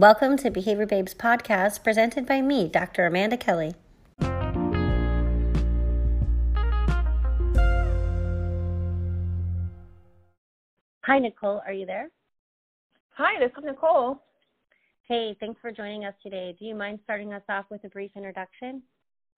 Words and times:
Welcome 0.00 0.38
to 0.38 0.50
Behavior 0.50 0.86
Babes 0.86 1.12
podcast 1.12 1.84
presented 1.84 2.24
by 2.24 2.40
me, 2.40 2.68
Dr. 2.68 3.04
Amanda 3.04 3.36
Kelly. 3.36 3.74
Hi, 11.02 11.18
Nicole. 11.18 11.60
Are 11.66 11.74
you 11.74 11.84
there? 11.84 12.08
Hi, 13.10 13.38
this 13.38 13.50
is 13.58 13.62
Nicole. 13.62 14.22
Hey, 15.06 15.36
thanks 15.38 15.60
for 15.60 15.70
joining 15.70 16.06
us 16.06 16.14
today. 16.22 16.56
Do 16.58 16.64
you 16.64 16.74
mind 16.74 17.00
starting 17.04 17.34
us 17.34 17.42
off 17.50 17.66
with 17.70 17.84
a 17.84 17.90
brief 17.90 18.12
introduction? 18.16 18.82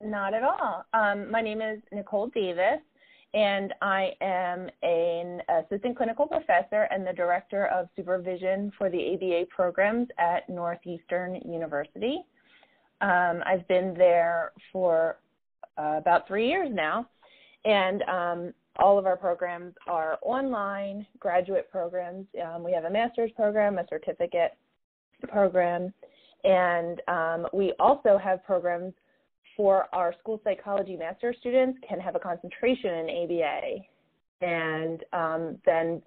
Not 0.01 0.33
at 0.33 0.45
all. 0.45 0.85
Um, 0.95 1.29
my 1.29 1.43
name 1.43 1.61
is 1.61 1.81
Nicole 1.91 2.29
Davis, 2.29 2.79
and 3.35 3.73
I 3.81 4.11
am 4.21 4.69
an 4.83 5.41
assistant 5.49 5.97
clinical 5.97 6.27
professor 6.27 6.87
and 6.91 7.07
the 7.07 7.13
director 7.15 7.67
of 7.69 7.89
supervision 7.97 8.71
for 8.77 8.91
the 8.91 9.15
ABA 9.15 9.47
programs 9.55 10.09
at 10.19 10.49
Northeastern 10.49 11.37
University. 11.37 12.25
Um, 13.01 13.43
I've 13.47 13.67
been 13.69 13.95
there 13.97 14.53
for 14.73 15.19
uh, 15.79 15.97
about 15.99 16.29
three 16.29 16.47
years 16.47 16.69
now, 16.73 17.09
and 17.65 18.03
um, 18.03 18.55
all 18.77 18.99
of 18.99 19.07
our 19.07 19.17
programs 19.17 19.75
are 19.87 20.19
online 20.23 21.07
graduate 21.19 21.71
programs. 21.71 22.27
Um, 22.45 22.63
we 22.63 22.73
have 22.73 22.85
a 22.85 22.91
master's 22.91 23.31
program, 23.35 23.79
a 23.79 23.87
certificate 23.89 24.53
program, 25.29 25.93
and 26.45 27.01
um, 27.09 27.47
we 27.53 27.73
also 27.81 28.19
have 28.23 28.45
programs 28.45 28.93
for 29.57 29.87
our 29.93 30.15
school 30.21 30.41
psychology 30.45 30.97
master 30.97 31.35
students 31.39 31.79
can 31.87 32.01
have 32.01 32.15
a 32.15 32.19
concentration 32.19 33.09
in 33.09 33.25
ABA 33.25 33.79
and 34.41 35.05
um, 35.13 35.59
then 35.65 36.03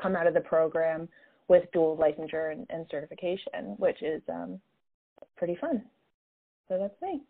come 0.00 0.16
out 0.16 0.26
of 0.26 0.34
the 0.34 0.40
program 0.40 1.08
with 1.48 1.64
dual 1.72 1.96
licensure 1.96 2.52
and, 2.52 2.66
and 2.70 2.86
certification, 2.90 3.74
which 3.78 4.02
is 4.02 4.22
um, 4.28 4.60
pretty 5.36 5.56
fun. 5.60 5.82
So 6.68 6.78
that's 6.78 7.00
me. 7.00 7.22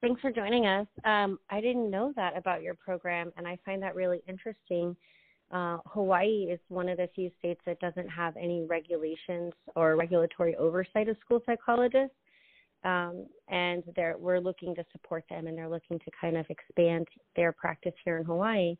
Thanks 0.00 0.20
for 0.20 0.30
joining 0.30 0.66
us. 0.66 0.86
Um, 1.04 1.38
I 1.50 1.60
didn't 1.60 1.90
know 1.90 2.12
that 2.16 2.36
about 2.36 2.62
your 2.62 2.74
program, 2.74 3.32
and 3.36 3.46
I 3.46 3.58
find 3.64 3.82
that 3.82 3.94
really 3.94 4.22
interesting. 4.28 4.96
Uh, 5.50 5.78
Hawaii 5.86 6.48
is 6.50 6.60
one 6.68 6.88
of 6.88 6.96
the 6.96 7.08
few 7.14 7.30
states 7.38 7.60
that 7.66 7.78
doesn't 7.80 8.08
have 8.08 8.36
any 8.36 8.64
regulations 8.64 9.52
or 9.74 9.96
regulatory 9.96 10.56
oversight 10.56 11.08
of 11.08 11.16
school 11.24 11.40
psychologists 11.46 12.16
um, 12.86 13.26
and 13.48 13.82
they're 13.96 14.16
we're 14.16 14.38
looking 14.38 14.74
to 14.76 14.84
support 14.92 15.24
them, 15.28 15.48
and 15.48 15.58
they're 15.58 15.68
looking 15.68 15.98
to 15.98 16.10
kind 16.18 16.36
of 16.36 16.46
expand 16.48 17.06
their 17.34 17.52
practice 17.52 17.92
here 18.04 18.18
in 18.18 18.24
Hawaii. 18.24 18.76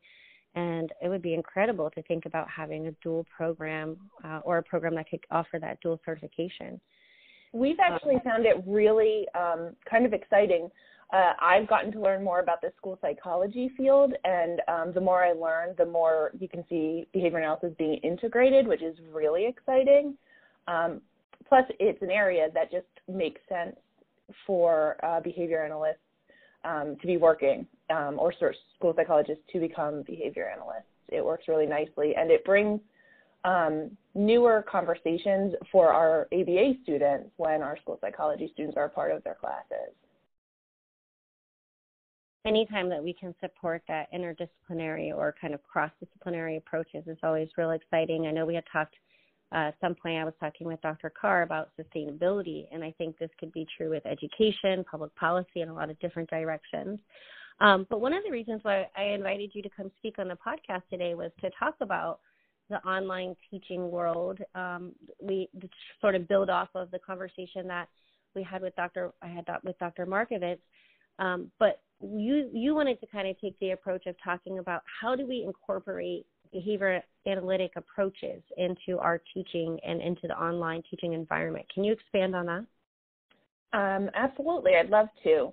And 0.55 0.91
it 1.03 1.09
would 1.09 1.23
be 1.23 1.35
incredible 1.35 1.91
to 1.91 2.03
think 2.05 2.25
about 2.25 2.47
having 2.49 2.87
a 2.87 2.93
dual 3.03 3.27
program 3.37 3.97
uh, 4.25 4.41
or 4.43 4.59
a 4.59 4.63
program 4.63 4.95
that 4.95 5.11
could 5.11 5.21
offer 5.31 5.59
that 5.61 5.79
dual 5.83 6.01
certification. 6.05 6.81
We've 7.53 7.77
actually 7.79 8.17
found 8.25 8.47
it 8.47 8.57
really 8.67 9.27
um, 9.35 9.77
kind 9.91 10.07
of 10.07 10.15
exciting. 10.15 10.71
Uh, 11.13 11.33
I've 11.41 11.69
gotten 11.69 11.93
to 11.93 12.01
learn 12.01 12.25
more 12.25 12.41
about 12.41 12.61
the 12.63 12.73
school 12.77 12.99
psychology 13.03 13.71
field, 13.77 14.15
and 14.25 14.61
um, 14.67 14.93
the 14.95 15.01
more 15.01 15.25
I 15.25 15.33
learn, 15.33 15.75
the 15.77 15.87
more 15.87 16.33
you 16.39 16.49
can 16.49 16.65
see 16.69 17.07
behavior 17.13 17.39
analysis 17.39 17.73
being 17.79 17.99
integrated, 18.03 18.67
which 18.67 18.83
is 18.83 18.97
really 19.13 19.47
exciting. 19.47 20.17
Um, 20.69 21.01
plus, 21.49 21.65
it's 21.79 22.01
an 22.03 22.11
area 22.11 22.49
that 22.55 22.71
just 22.73 22.87
makes 23.09 23.41
sense 23.49 23.77
for 24.47 24.97
uh, 25.05 25.21
behavior 25.21 25.65
analysts 25.65 25.97
um, 26.65 26.97
to 27.01 27.07
be 27.07 27.17
working 27.17 27.67
um, 27.91 28.19
or 28.19 28.33
school 28.33 28.93
psychologists 28.97 29.45
to 29.53 29.61
become 29.61 30.03
behavior 30.03 30.51
analysts. 30.53 30.85
It 31.09 31.25
works 31.25 31.45
really 31.49 31.67
nicely 31.67 32.15
and 32.17 32.31
it 32.31 32.45
brings 32.45 32.81
um, 33.45 33.97
newer 34.15 34.65
conversations 34.69 35.55
for 35.71 35.93
our 35.93 36.27
ABA 36.33 36.75
students 36.83 37.31
when 37.37 37.63
our 37.63 37.79
school 37.79 37.99
psychology 38.01 38.51
students 38.53 38.77
are 38.77 38.87
a 38.87 38.91
part 38.91 39.13
of 39.13 39.23
their 39.23 39.37
classes. 39.37 39.95
Anytime 42.45 42.89
that 42.91 43.03
we 43.03 43.13
can 43.13 43.35
support 43.41 43.83
that 43.89 44.13
interdisciplinary 44.13 45.13
or 45.15 45.35
kind 45.41 45.53
of 45.53 45.63
cross 45.65 45.91
disciplinary 46.01 46.57
approaches 46.57 47.05
is 47.07 47.19
always 47.23 47.49
real 47.57 47.73
exciting. 47.73 48.27
I 48.27 48.31
know 48.31 48.47
we 48.47 48.55
had 48.55 48.65
talked 48.73 48.95
uh, 49.53 49.71
some 49.81 49.95
point 49.95 50.19
I 50.19 50.25
was 50.25 50.35
talking 50.41 50.67
with 50.67 50.81
Dr. 50.83 51.13
Carr 51.19 51.43
about 51.43 51.71
sustainability, 51.79 52.67
and 52.73 52.83
I 52.83 52.93
think 52.99 53.19
this 53.19 53.31
could 53.39 53.53
be 53.53 53.67
true 53.77 53.91
with 53.91 54.05
education, 54.05 54.85
public 54.91 55.15
policy, 55.15 55.61
and 55.61 55.71
a 55.71 55.75
lot 55.75 55.91
of 55.91 55.99
different 56.01 56.29
directions. 56.29 56.99
Um, 57.61 57.87
but 57.89 58.01
one 58.01 58.13
of 58.13 58.23
the 58.25 58.31
reasons 58.31 58.61
why 58.63 58.89
I 58.97 59.05
invited 59.05 59.53
you 59.55 59.63
to 59.63 59.71
come 59.71 59.91
speak 59.99 60.19
on 60.19 60.29
the 60.29 60.37
podcast 60.37 60.83
today 60.91 61.15
was 61.15 61.31
to 61.41 61.51
talk 61.59 61.77
about 61.81 62.21
the 62.69 62.77
online 62.85 63.37
teaching 63.51 63.91
world. 63.91 64.39
Um, 64.55 64.93
we 65.23 65.49
sort 66.01 66.17
of 66.17 66.29
build 66.29 66.51
off 66.51 66.69
of 66.75 66.91
the 66.91 66.99
conversation 66.99 67.67
that 67.69 67.89
we 68.35 68.43
had 68.43 68.63
with 68.63 68.75
Dr. 68.77 69.13
I 69.23 69.29
had 69.29 69.45
with 69.63 69.79
Dr. 69.79 70.07
Markovitz, 70.07 70.59
um, 71.19 71.51
but 71.59 71.81
you 72.01 72.51
you 72.53 72.75
wanted 72.75 73.01
to 73.01 73.07
kind 73.07 73.29
of 73.29 73.41
take 73.41 73.59
the 73.61 73.71
approach 73.71 74.07
of 74.07 74.17
talking 74.23 74.59
about 74.59 74.83
how 75.01 75.17
do 75.17 75.27
we 75.27 75.45
incorporate 75.45 76.27
behavior 76.53 77.03
analytic 77.27 77.73
approaches 77.77 78.43
into 78.57 78.99
our 78.99 79.21
teaching 79.35 79.79
and 79.87 80.01
into 80.01 80.27
the 80.27 80.39
online 80.41 80.83
teaching 80.91 81.13
environment. 81.13 81.67
Can 81.73 81.85
you 81.85 81.93
expand 81.93 82.35
on 82.35 82.47
that? 82.47 82.67
Um, 83.73 84.11
absolutely, 84.15 84.77
I'd 84.77 84.91
love 84.91 85.09
to. 85.25 85.53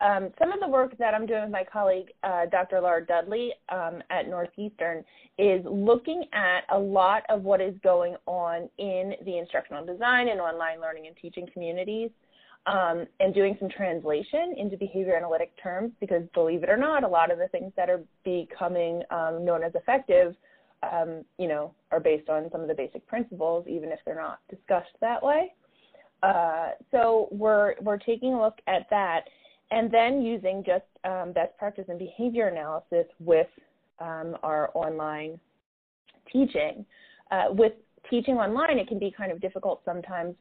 Um, 0.00 0.30
some 0.38 0.52
of 0.52 0.60
the 0.60 0.68
work 0.68 0.96
that 0.98 1.12
I'm 1.12 1.26
doing 1.26 1.42
with 1.42 1.50
my 1.50 1.64
colleague, 1.64 2.12
uh, 2.22 2.46
Dr. 2.46 2.80
Laura 2.80 3.04
Dudley 3.04 3.52
um, 3.68 4.00
at 4.10 4.28
Northeastern, 4.28 5.04
is 5.38 5.64
looking 5.68 6.24
at 6.32 6.60
a 6.70 6.78
lot 6.78 7.24
of 7.28 7.42
what 7.42 7.60
is 7.60 7.74
going 7.82 8.14
on 8.26 8.68
in 8.78 9.14
the 9.24 9.38
instructional 9.38 9.84
design 9.84 10.28
and 10.28 10.40
online 10.40 10.80
learning 10.80 11.08
and 11.08 11.16
teaching 11.16 11.48
communities. 11.52 12.10
Um, 12.68 13.06
and 13.18 13.32
doing 13.32 13.56
some 13.58 13.70
translation 13.70 14.54
into 14.58 14.76
behavior 14.76 15.16
analytic 15.16 15.52
terms 15.62 15.92
because 16.00 16.24
believe 16.34 16.62
it 16.64 16.68
or 16.68 16.76
not, 16.76 17.02
a 17.02 17.08
lot 17.08 17.30
of 17.30 17.38
the 17.38 17.48
things 17.48 17.72
that 17.76 17.88
are 17.88 18.02
becoming 18.24 19.02
um, 19.10 19.42
known 19.42 19.62
as 19.64 19.72
effective 19.74 20.36
um, 20.82 21.24
you 21.38 21.48
know, 21.48 21.74
are 21.90 22.00
based 22.00 22.28
on 22.28 22.48
some 22.52 22.60
of 22.60 22.68
the 22.68 22.74
basic 22.74 23.06
principles, 23.06 23.66
even 23.68 23.90
if 23.90 23.98
they're 24.04 24.14
not 24.14 24.40
discussed 24.48 24.94
that 25.00 25.22
way. 25.22 25.52
Uh, 26.22 26.70
so 26.90 27.28
we're 27.30 27.74
we're 27.80 27.98
taking 27.98 28.34
a 28.34 28.40
look 28.40 28.58
at 28.66 28.88
that, 28.90 29.22
and 29.70 29.90
then 29.90 30.22
using 30.22 30.64
just 30.64 30.84
um, 31.04 31.32
best 31.32 31.56
practice 31.58 31.84
and 31.88 31.98
behavior 31.98 32.48
analysis 32.48 33.06
with 33.20 33.46
um, 34.00 34.36
our 34.42 34.70
online 34.74 35.38
teaching. 36.32 36.84
Uh, 37.30 37.46
with 37.50 37.72
teaching 38.10 38.34
online, 38.34 38.78
it 38.78 38.88
can 38.88 38.98
be 38.98 39.12
kind 39.16 39.30
of 39.30 39.40
difficult 39.40 39.80
sometimes 39.84 40.34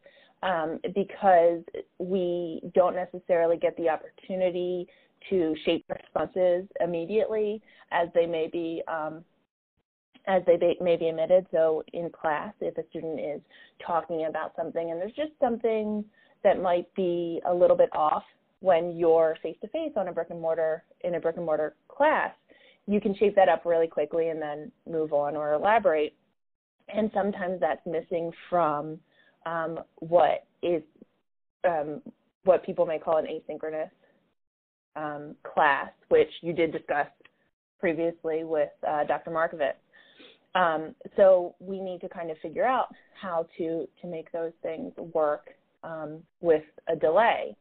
um, 0.43 0.79
because 0.93 1.61
we 1.99 2.61
don't 2.73 2.95
necessarily 2.95 3.57
get 3.57 3.75
the 3.77 3.89
opportunity 3.89 4.87
to 5.29 5.55
shape 5.65 5.85
responses 5.89 6.67
immediately 6.79 7.61
as 7.91 8.07
they 8.13 8.25
may 8.25 8.47
be 8.51 8.81
um, 8.87 9.23
as 10.27 10.43
they 10.45 10.57
may 10.81 10.97
be 10.97 11.07
emitted. 11.07 11.47
So 11.51 11.83
in 11.93 12.09
class, 12.09 12.53
if 12.59 12.77
a 12.77 12.87
student 12.89 13.19
is 13.19 13.41
talking 13.85 14.25
about 14.25 14.53
something 14.57 14.91
and 14.91 14.99
there's 14.99 15.13
just 15.13 15.31
something 15.39 16.03
that 16.43 16.61
might 16.61 16.93
be 16.95 17.41
a 17.47 17.53
little 17.53 17.77
bit 17.77 17.89
off 17.93 18.23
when 18.59 18.97
you're 18.97 19.37
face 19.41 19.55
to 19.61 19.67
face 19.69 19.93
on 19.95 20.09
a 20.09 20.11
brick 20.11 20.27
and 20.29 20.41
mortar 20.41 20.83
in 21.01 21.15
a 21.15 21.19
brick 21.19 21.37
and 21.37 21.45
mortar 21.45 21.75
class, 21.87 22.31
you 22.87 22.99
can 22.99 23.15
shape 23.15 23.35
that 23.35 23.49
up 23.49 23.65
really 23.65 23.87
quickly 23.87 24.29
and 24.29 24.41
then 24.41 24.71
move 24.89 25.13
on 25.13 25.35
or 25.35 25.53
elaborate. 25.53 26.13
And 26.93 27.09
sometimes 27.13 27.59
that's 27.59 27.85
missing 27.85 28.31
from 28.49 28.99
um, 29.47 29.79
what 29.99 30.45
is 30.61 30.81
um, 31.67 32.01
what 32.43 32.65
people 32.65 32.85
may 32.85 32.99
call 32.99 33.17
an 33.17 33.25
asynchronous 33.25 33.89
um, 34.95 35.35
class, 35.43 35.91
which 36.09 36.29
you 36.41 36.53
did 36.53 36.71
discuss 36.71 37.07
previously 37.79 38.43
with 38.43 38.69
uh, 38.87 39.03
Dr. 39.03 39.31
Markovitz. 39.31 39.73
Um, 40.55 40.95
so 41.15 41.55
we 41.59 41.79
need 41.79 42.01
to 42.01 42.09
kind 42.09 42.31
of 42.31 42.37
figure 42.39 42.65
out 42.65 42.87
how 43.19 43.47
to 43.57 43.87
to 44.01 44.07
make 44.07 44.31
those 44.31 44.53
things 44.61 44.93
work 45.13 45.49
um, 45.83 46.19
with 46.41 46.63
a 46.87 46.95
delay. 46.95 47.55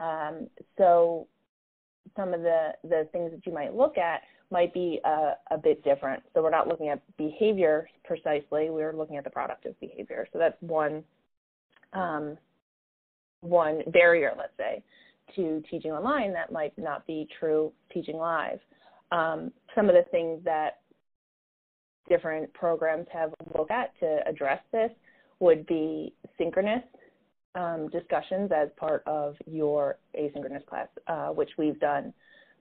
Um, 0.00 0.48
so 0.76 1.26
some 2.14 2.34
of 2.34 2.42
the 2.42 2.70
the 2.84 3.08
things 3.12 3.30
that 3.32 3.46
you 3.46 3.52
might 3.52 3.74
look 3.74 3.96
at 3.98 4.20
might 4.50 4.72
be 4.72 5.00
a, 5.04 5.32
a, 5.50 5.58
bit 5.58 5.82
different. 5.82 6.22
So 6.32 6.40
we're 6.40 6.50
not 6.50 6.68
looking 6.68 6.88
at 6.88 7.00
behavior 7.16 7.88
precisely; 8.04 8.70
we're 8.70 8.94
looking 8.94 9.16
at 9.16 9.24
the 9.24 9.30
product 9.30 9.64
of 9.66 9.78
behavior. 9.80 10.28
So 10.32 10.38
that's 10.38 10.56
one 10.60 11.02
um, 11.96 12.38
one 13.40 13.82
barrier, 13.92 14.32
let's 14.36 14.56
say, 14.56 14.82
to 15.34 15.62
teaching 15.70 15.92
online 15.92 16.32
that 16.32 16.52
might 16.52 16.76
not 16.78 17.06
be 17.06 17.28
true 17.38 17.72
teaching 17.92 18.16
live. 18.16 18.58
Um, 19.12 19.52
some 19.74 19.88
of 19.88 19.94
the 19.94 20.04
things 20.10 20.40
that 20.44 20.80
different 22.08 22.52
programs 22.54 23.06
have 23.12 23.32
looked 23.56 23.70
at 23.70 23.98
to 24.00 24.18
address 24.26 24.60
this 24.72 24.90
would 25.40 25.66
be 25.66 26.12
synchronous 26.38 26.82
um, 27.54 27.88
discussions 27.90 28.50
as 28.54 28.68
part 28.76 29.02
of 29.06 29.34
your 29.46 29.98
asynchronous 30.18 30.64
class, 30.66 30.88
uh, 31.08 31.28
which 31.28 31.50
we've 31.58 31.80
done 31.80 32.12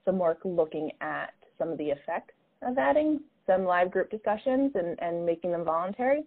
some 0.05 0.17
work 0.17 0.39
looking 0.43 0.91
at 1.01 1.33
some 1.57 1.69
of 1.69 1.77
the 1.77 1.89
effects 1.89 2.33
of 2.61 2.77
adding 2.77 3.19
some 3.45 3.65
live 3.65 3.91
group 3.91 4.09
discussions 4.09 4.71
and, 4.75 4.97
and 5.01 5.25
making 5.25 5.51
them 5.51 5.63
voluntary. 5.63 6.23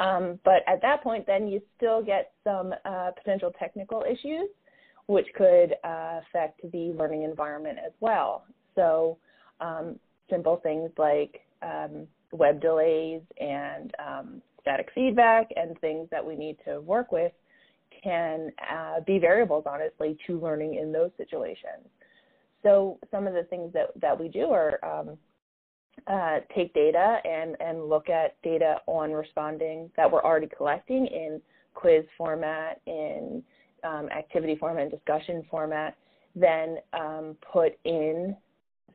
Um, 0.00 0.40
but 0.44 0.62
at 0.66 0.80
that 0.80 1.02
point, 1.02 1.26
then 1.26 1.46
you 1.46 1.60
still 1.76 2.02
get 2.02 2.32
some 2.42 2.72
uh, 2.86 3.10
potential 3.16 3.52
technical 3.58 4.02
issues, 4.10 4.48
which 5.06 5.26
could 5.36 5.74
uh, 5.84 6.20
affect 6.22 6.60
the 6.72 6.94
learning 6.96 7.22
environment 7.24 7.78
as 7.84 7.92
well. 8.00 8.44
So 8.74 9.18
um, 9.60 10.00
simple 10.30 10.56
things 10.62 10.90
like 10.96 11.42
um, 11.62 12.06
web 12.32 12.62
delays 12.62 13.20
and 13.38 13.92
um, 14.04 14.42
static 14.62 14.88
feedback 14.94 15.48
and 15.54 15.78
things 15.80 16.08
that 16.10 16.24
we 16.24 16.34
need 16.34 16.56
to 16.64 16.80
work 16.80 17.12
with 17.12 17.32
can 18.02 18.50
uh, 18.72 19.00
be 19.06 19.18
variables, 19.18 19.64
honestly, 19.66 20.16
to 20.26 20.40
learning 20.40 20.76
in 20.76 20.92
those 20.92 21.10
situations. 21.18 21.84
So 22.62 22.98
some 23.10 23.26
of 23.26 23.34
the 23.34 23.42
things 23.44 23.70
that, 23.74 23.88
that 24.00 24.18
we 24.18 24.28
do 24.28 24.50
are 24.50 24.82
um, 24.82 25.18
uh, 26.06 26.38
take 26.54 26.72
data 26.74 27.18
and, 27.24 27.56
and 27.60 27.88
look 27.88 28.08
at 28.08 28.40
data 28.42 28.76
on 28.86 29.12
responding 29.12 29.90
that 29.96 30.10
we're 30.10 30.22
already 30.22 30.48
collecting 30.56 31.06
in 31.06 31.40
quiz 31.74 32.04
format, 32.16 32.80
in 32.86 33.42
um, 33.84 34.08
activity 34.10 34.56
format, 34.56 34.82
and 34.82 34.90
discussion 34.90 35.44
format, 35.50 35.96
then 36.34 36.78
um, 36.92 37.36
put 37.52 37.78
in 37.84 38.36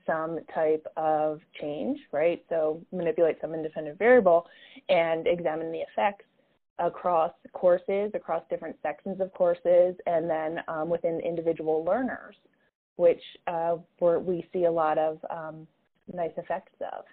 some 0.05 0.39
type 0.53 0.85
of 0.97 1.41
change, 1.59 1.99
right? 2.11 2.43
So 2.49 2.81
manipulate 2.91 3.37
some 3.41 3.53
independent 3.53 3.97
variable 3.97 4.45
and 4.89 5.27
examine 5.27 5.71
the 5.71 5.79
effects 5.79 6.25
across 6.79 7.31
courses, 7.53 8.11
across 8.13 8.43
different 8.49 8.75
sections 8.83 9.19
of 9.21 9.33
courses, 9.33 9.95
and 10.05 10.29
then 10.29 10.59
um, 10.67 10.89
within 10.89 11.19
individual 11.21 11.83
learners, 11.83 12.35
which 12.97 13.21
uh, 13.47 13.77
we 13.99 14.47
see 14.53 14.65
a 14.65 14.71
lot 14.71 14.97
of 14.97 15.17
um, 15.29 15.67
nice 16.13 16.31
effects 16.37 16.73
of. 16.81 17.05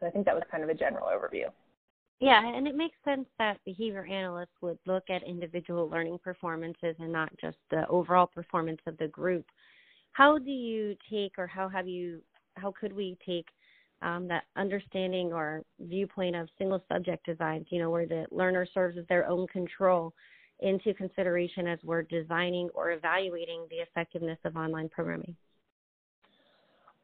So 0.00 0.06
I 0.06 0.10
think 0.10 0.26
that 0.26 0.34
was 0.34 0.44
kind 0.50 0.62
of 0.62 0.68
a 0.68 0.74
general 0.74 1.06
overview. 1.06 1.46
Yeah, 2.20 2.44
and 2.46 2.68
it 2.68 2.76
makes 2.76 2.96
sense 3.04 3.26
that 3.38 3.58
behavior 3.64 4.06
analysts 4.06 4.54
would 4.60 4.78
look 4.86 5.10
at 5.10 5.24
individual 5.24 5.88
learning 5.88 6.20
performances 6.22 6.94
and 7.00 7.10
not 7.10 7.30
just 7.40 7.56
the 7.70 7.86
overall 7.88 8.26
performance 8.26 8.80
of 8.86 8.96
the 8.98 9.08
group. 9.08 9.44
How 10.12 10.38
do 10.38 10.50
you 10.50 10.96
take, 11.10 11.38
or 11.38 11.46
how 11.46 11.68
have 11.68 11.88
you, 11.88 12.20
how 12.54 12.72
could 12.78 12.92
we 12.92 13.16
take 13.26 13.46
um, 14.02 14.28
that 14.28 14.44
understanding 14.56 15.32
or 15.32 15.62
viewpoint 15.80 16.36
of 16.36 16.48
single 16.58 16.82
subject 16.92 17.26
designs, 17.26 17.66
you 17.70 17.80
know, 17.80 17.90
where 17.90 18.06
the 18.06 18.26
learner 18.30 18.66
serves 18.72 18.98
as 18.98 19.06
their 19.08 19.26
own 19.26 19.46
control 19.48 20.12
into 20.60 20.94
consideration 20.94 21.66
as 21.66 21.78
we're 21.82 22.02
designing 22.02 22.68
or 22.74 22.92
evaluating 22.92 23.66
the 23.70 23.76
effectiveness 23.76 24.38
of 24.44 24.56
online 24.56 24.88
programming? 24.88 25.34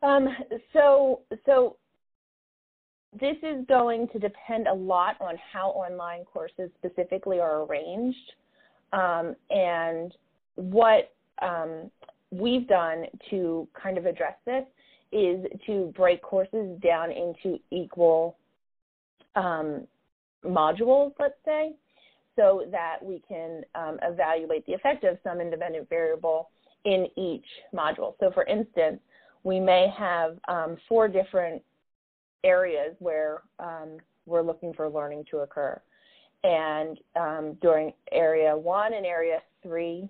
Um, 0.03 0.29
so, 0.73 1.21
so 1.45 1.77
this 3.19 3.37
is 3.43 3.65
going 3.67 4.09
to 4.13 4.19
depend 4.19 4.69
a 4.69 4.75
lot 4.75 5.17
on 5.21 5.35
how 5.53 5.71
online 5.71 6.25
courses 6.25 6.71
specifically 6.79 7.41
are 7.41 7.65
arranged 7.65 8.33
um, 8.93 9.35
and 9.51 10.13
what 10.55 11.13
um, 11.43 11.91
we've 12.31 12.69
done 12.69 13.05
to 13.31 13.67
kind 13.81 13.99
of 13.99 14.07
address 14.07 14.35
this 14.45 14.65
is 15.11 15.45
to 15.67 15.93
break 15.97 16.21
courses 16.23 16.79
down 16.83 17.11
into 17.11 17.59
equal 17.71 18.37
um, 19.37 19.87
modules, 20.45 21.13
let's 21.19 21.35
say, 21.45 21.73
so 22.37 22.65
that 22.71 22.99
we 23.03 23.23
can 23.27 23.63
um, 23.75 23.99
evaluate 24.03 24.65
the 24.67 24.75
effect 24.75 25.05
of 25.05 25.17
some 25.25 25.41
independent 25.41 25.89
variable 25.89 26.51
in 26.85 27.07
each 27.17 27.45
module. 27.75 28.15
So 28.21 28.31
for 28.33 28.45
instance, 28.45 29.01
we 29.49 29.59
may 29.59 29.91
have 29.97 30.37
um, 30.47 30.77
four 30.87 31.09
different 31.09 31.63
areas 32.45 32.95
where 32.99 33.43
um, 33.59 33.97
we're 34.27 34.43
looking 34.43 34.75
for 34.75 34.91
learning 34.91 35.25
to 35.31 35.39
occur. 35.39 35.81
And 36.45 36.99
um, 37.19 37.57
during 37.63 37.95
area 38.13 38.55
one 38.55 38.93
and 38.93 39.07
area 39.07 39.39
three, 39.63 40.07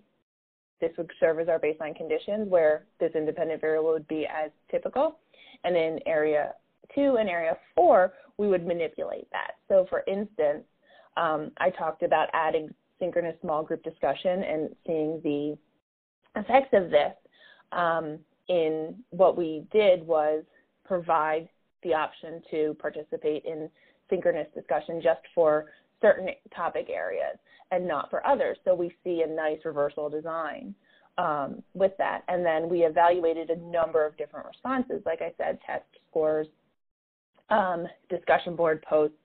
this 0.81 0.90
would 0.99 1.08
serve 1.20 1.38
as 1.38 1.49
our 1.49 1.61
baseline 1.61 1.94
conditions 1.96 2.49
where 2.49 2.87
this 2.99 3.12
independent 3.14 3.61
variable 3.61 3.93
would 3.93 4.08
be 4.08 4.26
as 4.26 4.50
typical. 4.73 5.20
And 5.62 5.76
in 5.76 6.00
area 6.05 6.55
two 6.93 7.17
and 7.20 7.29
area 7.29 7.56
four, 7.76 8.14
we 8.38 8.49
would 8.49 8.67
manipulate 8.67 9.29
that. 9.31 9.52
So 9.69 9.87
for 9.88 10.02
instance, 10.08 10.64
um, 11.17 11.52
I 11.58 11.70
talked 11.70 12.02
about 12.02 12.29
adding 12.32 12.75
synchronous 12.99 13.37
small 13.40 13.62
group 13.62 13.85
discussion 13.85 14.43
and 14.43 14.75
seeing 14.85 15.20
the 15.23 15.56
effects 16.40 16.70
of 16.73 16.90
this. 16.90 17.12
Um, 17.70 18.19
in 18.49 18.97
what 19.11 19.37
we 19.37 19.67
did 19.73 20.06
was 20.06 20.43
provide 20.85 21.49
the 21.83 21.95
option 21.95 22.43
to 22.50 22.77
participate 22.81 23.45
in 23.45 23.69
synchronous 24.11 24.49
discussion 24.55 25.00
just 25.03 25.21
for 25.35 25.67
certain 26.00 26.29
topic 26.55 26.89
areas 26.91 27.37
and 27.71 27.87
not 27.87 28.09
for 28.11 28.27
others. 28.27 28.56
So 28.65 28.75
we 28.75 28.93
see 29.05 29.23
a 29.23 29.27
nice 29.27 29.59
reversal 29.65 30.09
design 30.09 30.75
um, 31.19 31.62
with 31.75 31.93
that. 31.99 32.23
And 32.29 32.45
then 32.45 32.69
we 32.69 32.81
evaluated 32.81 33.50
a 33.50 33.56
number 33.56 34.06
of 34.06 34.17
different 34.17 34.47
responses, 34.47 35.03
like 35.05 35.21
I 35.21 35.33
said, 35.37 35.59
test 35.67 35.85
scores, 36.09 36.47
um, 37.50 37.87
discussion 38.09 38.56
board 38.56 38.83
posts. 38.89 39.17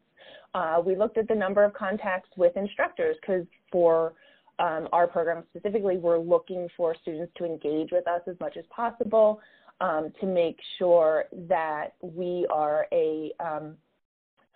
Uh, 0.54 0.82
we 0.86 0.96
looked 0.96 1.18
at 1.18 1.28
the 1.28 1.36
number 1.36 1.64
of 1.64 1.74
contacts 1.74 2.30
with 2.38 2.56
instructors 2.58 3.16
because 3.22 3.46
for 3.72 4.14
um, 4.60 4.88
our 4.92 5.08
program 5.08 5.44
specifically, 5.50 5.98
we're 5.98 6.20
looking 6.20 6.68
for 6.78 6.96
students 7.02 7.32
to 7.38 7.46
engage 7.46 7.92
with 7.92 8.08
us 8.08 8.22
as 8.28 8.36
much 8.40 8.56
as 8.58 8.66
possible 8.70 9.40
um, 9.82 10.14
to 10.22 10.28
make 10.28 10.58
sure 10.78 11.26
that 11.50 11.96
we 12.02 12.46
are 12.52 12.86
a, 12.92 13.32
um, 13.40 13.76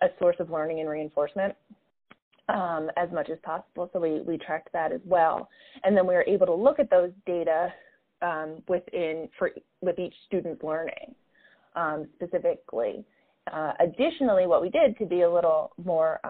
a 0.02 0.06
source 0.18 0.36
of 0.38 0.50
learning 0.50 0.80
and 0.80 0.88
reinforcement 0.88 1.54
um, 2.48 2.90
as 2.96 3.10
much 3.12 3.28
as 3.28 3.38
possible. 3.42 3.90
So 3.92 4.00
we, 4.00 4.20
we 4.20 4.38
tracked 4.38 4.72
that 4.72 4.92
as 4.92 5.00
well. 5.04 5.48
And 5.82 5.96
then 5.96 6.06
we 6.06 6.14
were 6.14 6.24
able 6.26 6.46
to 6.46 6.54
look 6.54 6.78
at 6.78 6.90
those 6.90 7.10
data 7.26 7.72
um, 8.22 8.62
within 8.68 9.28
for 9.38 9.50
with 9.80 9.98
each 9.98 10.14
student's 10.26 10.62
learning 10.62 11.14
um, 11.76 12.06
specifically. 12.16 13.04
Uh, 13.52 13.72
additionally, 13.80 14.46
what 14.46 14.60
we 14.60 14.70
did 14.70 14.96
to 14.98 15.06
be 15.06 15.22
a 15.22 15.30
little 15.30 15.72
more 15.84 16.20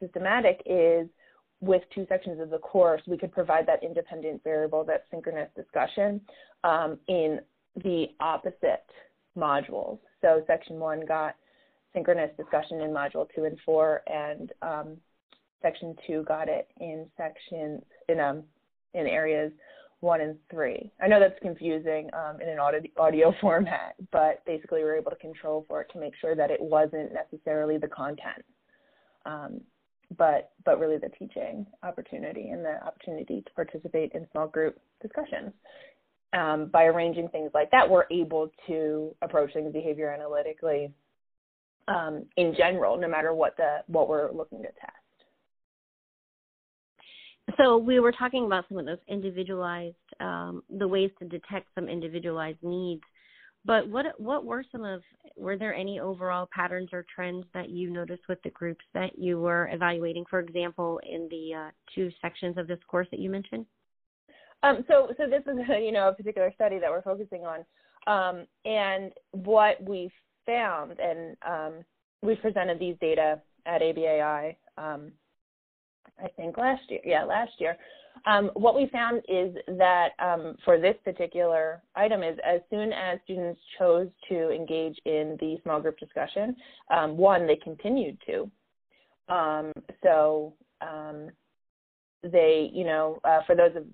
systematic 0.00 0.60
is 0.66 1.08
with 1.60 1.82
two 1.94 2.06
sections 2.08 2.40
of 2.40 2.50
the 2.50 2.58
course, 2.58 3.02
we 3.06 3.18
could 3.18 3.32
provide 3.32 3.66
that 3.66 3.82
independent 3.82 4.42
variable, 4.44 4.84
that 4.84 5.04
synchronous 5.10 5.48
discussion 5.56 6.20
um, 6.64 6.98
in 7.08 7.40
the 7.82 8.06
opposite 8.20 8.86
modules. 9.36 9.98
So 10.20 10.42
section 10.46 10.78
one 10.78 11.04
got 11.06 11.34
synchronous 11.92 12.30
discussion 12.36 12.80
in 12.80 12.90
module 12.90 13.26
two 13.34 13.44
and 13.44 13.58
four, 13.64 14.02
and 14.06 14.52
um, 14.62 14.96
section 15.62 15.96
two 16.06 16.24
got 16.24 16.48
it 16.48 16.68
in 16.80 17.06
sections 17.16 17.82
in 18.08 18.20
um 18.20 18.42
in 18.94 19.06
areas 19.06 19.52
one 20.00 20.20
and 20.20 20.36
three. 20.50 20.92
I 21.02 21.08
know 21.08 21.18
that's 21.18 21.38
confusing 21.42 22.08
um, 22.12 22.40
in 22.40 22.48
an 22.48 22.58
audio, 22.58 22.82
audio 22.96 23.34
format, 23.40 23.96
but 24.12 24.44
basically 24.46 24.82
we 24.82 24.88
are 24.88 24.96
able 24.96 25.10
to 25.10 25.16
control 25.16 25.64
for 25.68 25.80
it 25.80 25.88
to 25.92 25.98
make 25.98 26.14
sure 26.20 26.36
that 26.36 26.50
it 26.50 26.60
wasn't 26.60 27.12
necessarily 27.12 27.78
the 27.78 27.88
content, 27.88 28.44
um, 29.26 29.60
but 30.16 30.52
but 30.64 30.78
really 30.78 30.96
the 30.96 31.10
teaching 31.18 31.66
opportunity 31.82 32.50
and 32.50 32.64
the 32.64 32.82
opportunity 32.86 33.42
to 33.42 33.50
participate 33.52 34.12
in 34.12 34.26
small 34.32 34.46
group 34.46 34.78
discussions. 35.02 35.52
Um, 36.34 36.66
by 36.66 36.84
arranging 36.84 37.28
things 37.28 37.50
like 37.54 37.70
that, 37.70 37.88
we're 37.88 38.04
able 38.10 38.50
to 38.66 39.14
approach 39.22 39.52
things 39.54 39.72
behavior 39.72 40.12
analytically 40.12 40.92
um, 41.88 42.26
in 42.36 42.54
general, 42.54 42.98
no 42.98 43.08
matter 43.08 43.34
what 43.34 43.56
the 43.56 43.78
what 43.86 44.08
we're 44.08 44.30
looking 44.32 44.58
to 44.58 44.68
test 44.68 44.92
so 47.56 47.78
we 47.78 48.00
were 48.00 48.12
talking 48.12 48.46
about 48.46 48.64
some 48.68 48.78
of 48.78 48.86
those 48.86 48.98
individualized 49.08 49.96
um, 50.20 50.62
the 50.78 50.86
ways 50.86 51.10
to 51.18 51.24
detect 51.24 51.66
some 51.74 51.88
individualized 51.88 52.58
needs 52.62 53.02
but 53.64 53.88
what 53.88 54.18
what 54.20 54.44
were 54.44 54.64
some 54.70 54.84
of 54.84 55.02
were 55.36 55.56
there 55.56 55.74
any 55.74 56.00
overall 56.00 56.48
patterns 56.54 56.90
or 56.92 57.04
trends 57.14 57.44
that 57.54 57.70
you 57.70 57.90
noticed 57.90 58.22
with 58.28 58.40
the 58.42 58.50
groups 58.50 58.84
that 58.94 59.18
you 59.18 59.40
were 59.40 59.68
evaluating? 59.72 60.24
For 60.28 60.40
example 60.40 61.00
in 61.08 61.28
the 61.30 61.54
uh, 61.54 61.70
two 61.94 62.10
sections 62.20 62.56
of 62.56 62.66
this 62.66 62.78
course 62.88 63.08
that 63.10 63.20
you 63.20 63.30
mentioned? 63.30 63.66
Um, 64.62 64.84
so 64.88 65.12
so 65.16 65.28
this 65.28 65.42
is 65.46 65.58
a, 65.70 65.80
you 65.84 65.92
know 65.92 66.08
a 66.08 66.14
particular 66.14 66.52
study 66.54 66.78
that 66.78 66.90
we're 66.90 67.02
focusing 67.02 67.44
on. 67.44 67.64
Um, 68.06 68.46
and 68.64 69.12
what 69.32 69.82
we 69.82 70.10
found 70.46 70.98
and 70.98 71.36
um, 71.46 71.84
we 72.22 72.34
presented 72.36 72.78
these 72.78 72.96
data 73.00 73.40
at 73.66 73.82
ABAI 73.82 74.56
um, 74.78 75.12
I 76.22 76.28
think 76.28 76.56
last 76.56 76.82
year. 76.88 77.00
Yeah, 77.04 77.24
last 77.24 77.52
year. 77.58 77.76
Um, 78.26 78.50
what 78.54 78.74
we 78.74 78.88
found 78.88 79.22
is 79.28 79.54
that 79.78 80.08
um, 80.18 80.56
for 80.64 80.80
this 80.80 80.96
particular 81.04 81.80
item 81.94 82.22
is 82.22 82.36
as 82.44 82.60
soon 82.68 82.92
as 82.92 83.18
students 83.24 83.60
chose 83.78 84.08
to 84.28 84.50
engage 84.50 84.98
in 85.04 85.36
the 85.40 85.56
small 85.62 85.80
group 85.80 85.98
discussion, 85.98 86.56
um, 86.90 87.16
one, 87.16 87.46
they 87.46 87.56
continued 87.56 88.18
to. 88.26 88.50
Um, 89.32 89.72
so 90.02 90.54
um, 90.80 91.30
they, 92.22 92.70
you 92.72 92.84
know, 92.84 93.20
uh, 93.24 93.40
for 93.46 93.54
those 93.54 93.76
of 93.76 93.84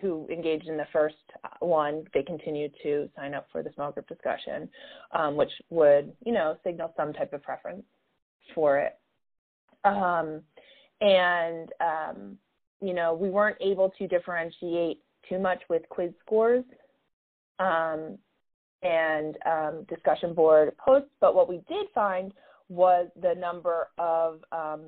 who 0.00 0.26
engaged 0.30 0.68
in 0.68 0.76
the 0.76 0.86
first 0.92 1.16
one, 1.60 2.04
they 2.14 2.22
continued 2.22 2.72
to 2.82 3.08
sign 3.16 3.34
up 3.34 3.46
for 3.50 3.62
the 3.62 3.70
small 3.74 3.90
group 3.90 4.06
discussion, 4.08 4.68
um, 5.12 5.36
which 5.36 5.50
would, 5.70 6.12
you 6.24 6.32
know, 6.32 6.56
signal 6.64 6.92
some 6.96 7.12
type 7.12 7.32
of 7.32 7.42
preference 7.42 7.82
for 8.54 8.78
it. 8.78 8.98
Um, 9.84 10.42
and, 11.00 11.70
um, 11.80 12.38
you 12.80 12.94
know, 12.94 13.14
we 13.14 13.30
weren't 13.30 13.58
able 13.60 13.90
to 13.98 14.06
differentiate 14.06 15.00
too 15.28 15.38
much 15.38 15.62
with 15.68 15.82
quiz 15.88 16.10
scores 16.24 16.64
um, 17.58 18.18
and 18.82 19.36
um, 19.46 19.84
discussion 19.88 20.34
board 20.34 20.76
posts, 20.78 21.10
but 21.20 21.34
what 21.34 21.48
we 21.48 21.56
did 21.68 21.86
find 21.94 22.32
was 22.68 23.08
the 23.20 23.34
number 23.34 23.88
of 23.98 24.40
um, 24.52 24.80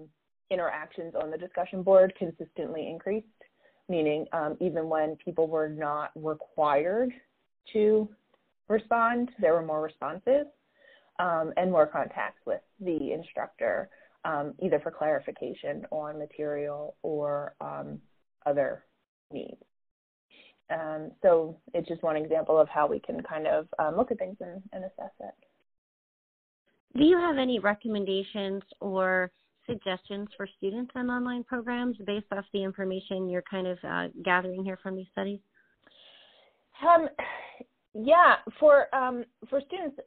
interactions 0.51 1.15
on 1.21 1.31
the 1.31 1.39
discussion 1.39 1.83
board 1.83 2.13
consistently 2.19 2.89
increased, 2.89 3.27
meaning 3.89 4.27
um, 4.33 4.57
even 4.61 4.89
when 4.89 5.17
people 5.17 5.49
were 5.49 5.69
not 5.69 6.11
required 6.15 7.11
to 7.73 8.09
respond, 8.69 9.31
there 9.41 9.53
were 9.53 9.63
more 9.63 9.83
responses 9.83 10.47
um, 11.19 11.53
and 11.57 11.71
more 11.71 11.87
contacts 11.87 12.41
with 12.47 12.61
the 12.81 13.13
instructor, 13.13 13.89
um, 14.25 14.55
either 14.63 14.81
for 14.81 14.91
clarification 14.91 15.85
on 15.91 16.19
material 16.19 16.97
or 17.03 17.55
um, 17.61 18.01
other 18.47 18.85
needs. 19.33 19.63
Um, 20.71 21.11
so 21.21 21.59
it's 21.75 21.89
just 21.89 22.03
one 22.03 22.17
example 22.17 22.59
of 22.59 22.69
how 22.69 22.87
we 22.87 23.01
can 23.01 23.23
kind 23.23 23.47
of 23.47 23.67
um, 23.79 23.97
look 23.97 24.11
at 24.11 24.19
things 24.19 24.37
and, 24.41 24.63
and 24.73 24.85
assess 24.85 25.13
it. 25.21 25.35
Do 26.97 27.05
you 27.05 27.19
have 27.19 27.39
any 27.39 27.59
recommendations 27.59 28.63
or 28.81 29.31
suggestions 29.67 30.29
for 30.37 30.47
students 30.59 30.93
on 30.95 31.11
online 31.11 31.45
programs 31.45 31.97
based 32.07 32.27
off 32.33 32.45
the 32.53 32.63
information 32.63 33.29
you're 33.29 33.43
kind 33.43 33.67
of 33.67 33.79
uh, 33.89 34.09
gathering 34.25 34.65
here 34.65 34.79
from 34.83 34.97
these 34.97 35.07
studies? 35.13 35.41
Um, 36.87 37.09
yeah, 37.95 38.37
for 38.59 38.95
um, 38.95 39.25
for 39.49 39.61
students, 39.67 39.99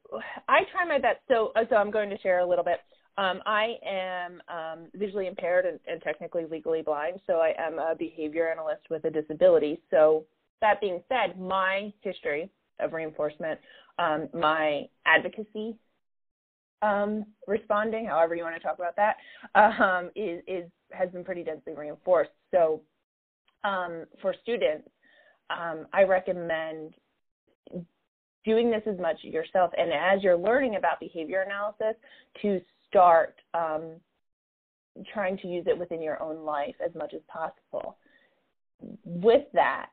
I 0.48 0.62
try 0.72 0.86
my 0.88 1.00
best. 1.00 1.20
So, 1.28 1.52
so 1.70 1.76
I'm 1.76 1.92
going 1.92 2.10
to 2.10 2.18
share 2.20 2.40
a 2.40 2.46
little 2.46 2.64
bit. 2.64 2.80
Um, 3.18 3.42
I 3.46 3.78
am 3.86 4.42
um, 4.50 4.88
visually 4.94 5.28
impaired 5.28 5.66
and, 5.66 5.80
and, 5.88 6.02
technically 6.02 6.46
legally 6.52 6.82
blind, 6.82 7.22
so 7.26 7.36
I 7.36 7.54
am 7.58 7.80
a 7.80 7.96
behavior 7.98 8.52
analyst 8.52 8.82
with 8.90 9.06
a 9.06 9.10
disability. 9.10 9.82
So, 9.90 10.26
that 10.62 10.82
being 10.82 11.02
said, 11.08 11.40
my 11.40 11.94
history 12.02 12.50
of 12.80 12.94
reinforcement, 12.94 13.60
um, 14.00 14.28
my 14.34 14.88
advocacy 15.06 15.76
um, 16.82 17.26
responding, 17.48 18.06
however 18.06 18.36
you 18.36 18.44
want 18.44 18.56
to 18.56 18.62
talk 18.62 18.80
about 18.80 18.96
that, 18.98 19.16
um, 19.56 20.10
is, 20.16 20.42
is 20.48 20.70
has 20.92 21.10
been 21.12 21.24
pretty 21.24 21.44
densely 21.44 21.74
reinforced. 21.74 22.32
So, 22.52 22.82
um, 23.64 24.06
for 24.22 24.36
students, 24.42 24.90
I 25.50 26.04
recommend 26.04 26.94
doing 28.44 28.70
this 28.70 28.84
as 28.86 29.00
much 29.00 29.18
yourself 29.24 29.72
and 29.78 29.92
as 29.92 30.24
you're 30.24 30.38
learning 30.38 30.76
about 30.76 31.00
behavior 31.00 31.42
analysis 31.42 31.96
to 32.42 32.62
start 32.88 33.36
um, 33.54 33.94
trying 35.14 35.38
to 35.40 35.48
use 35.48 35.66
it 35.68 35.78
within 35.78 36.02
your 36.02 36.22
own 36.22 36.46
life 36.46 36.76
as 36.84 36.94
much 36.96 37.14
as 37.14 37.22
possible. 37.28 37.98
With 39.04 39.44
that, 39.54 39.88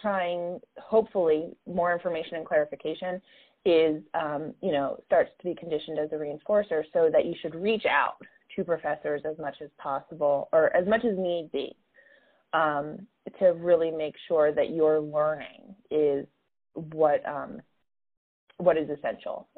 trying 0.00 0.60
hopefully 0.78 1.56
more 1.66 1.92
information 1.92 2.36
and 2.36 2.46
clarification 2.46 3.20
is 3.64 4.02
um, 4.14 4.54
you 4.62 4.72
know 4.72 4.98
starts 5.06 5.30
to 5.38 5.48
be 5.48 5.54
conditioned 5.54 5.98
as 5.98 6.10
a 6.12 6.14
reinforcer 6.14 6.82
so 6.92 7.10
that 7.12 7.26
you 7.26 7.34
should 7.42 7.54
reach 7.54 7.84
out 7.84 8.16
to 8.56 8.64
professors 8.64 9.22
as 9.30 9.36
much 9.38 9.56
as 9.62 9.68
possible 9.78 10.48
or 10.52 10.74
as 10.74 10.86
much 10.86 11.04
as 11.04 11.16
need 11.18 11.50
be 11.52 11.74
um, 12.52 13.06
to 13.38 13.46
really 13.48 13.90
make 13.90 14.14
sure 14.28 14.52
that 14.52 14.70
your 14.70 15.00
learning 15.00 15.74
is 15.90 16.26
what 16.74 17.26
um, 17.26 17.60
what 18.56 18.76
is 18.76 18.88
essential, 18.90 19.48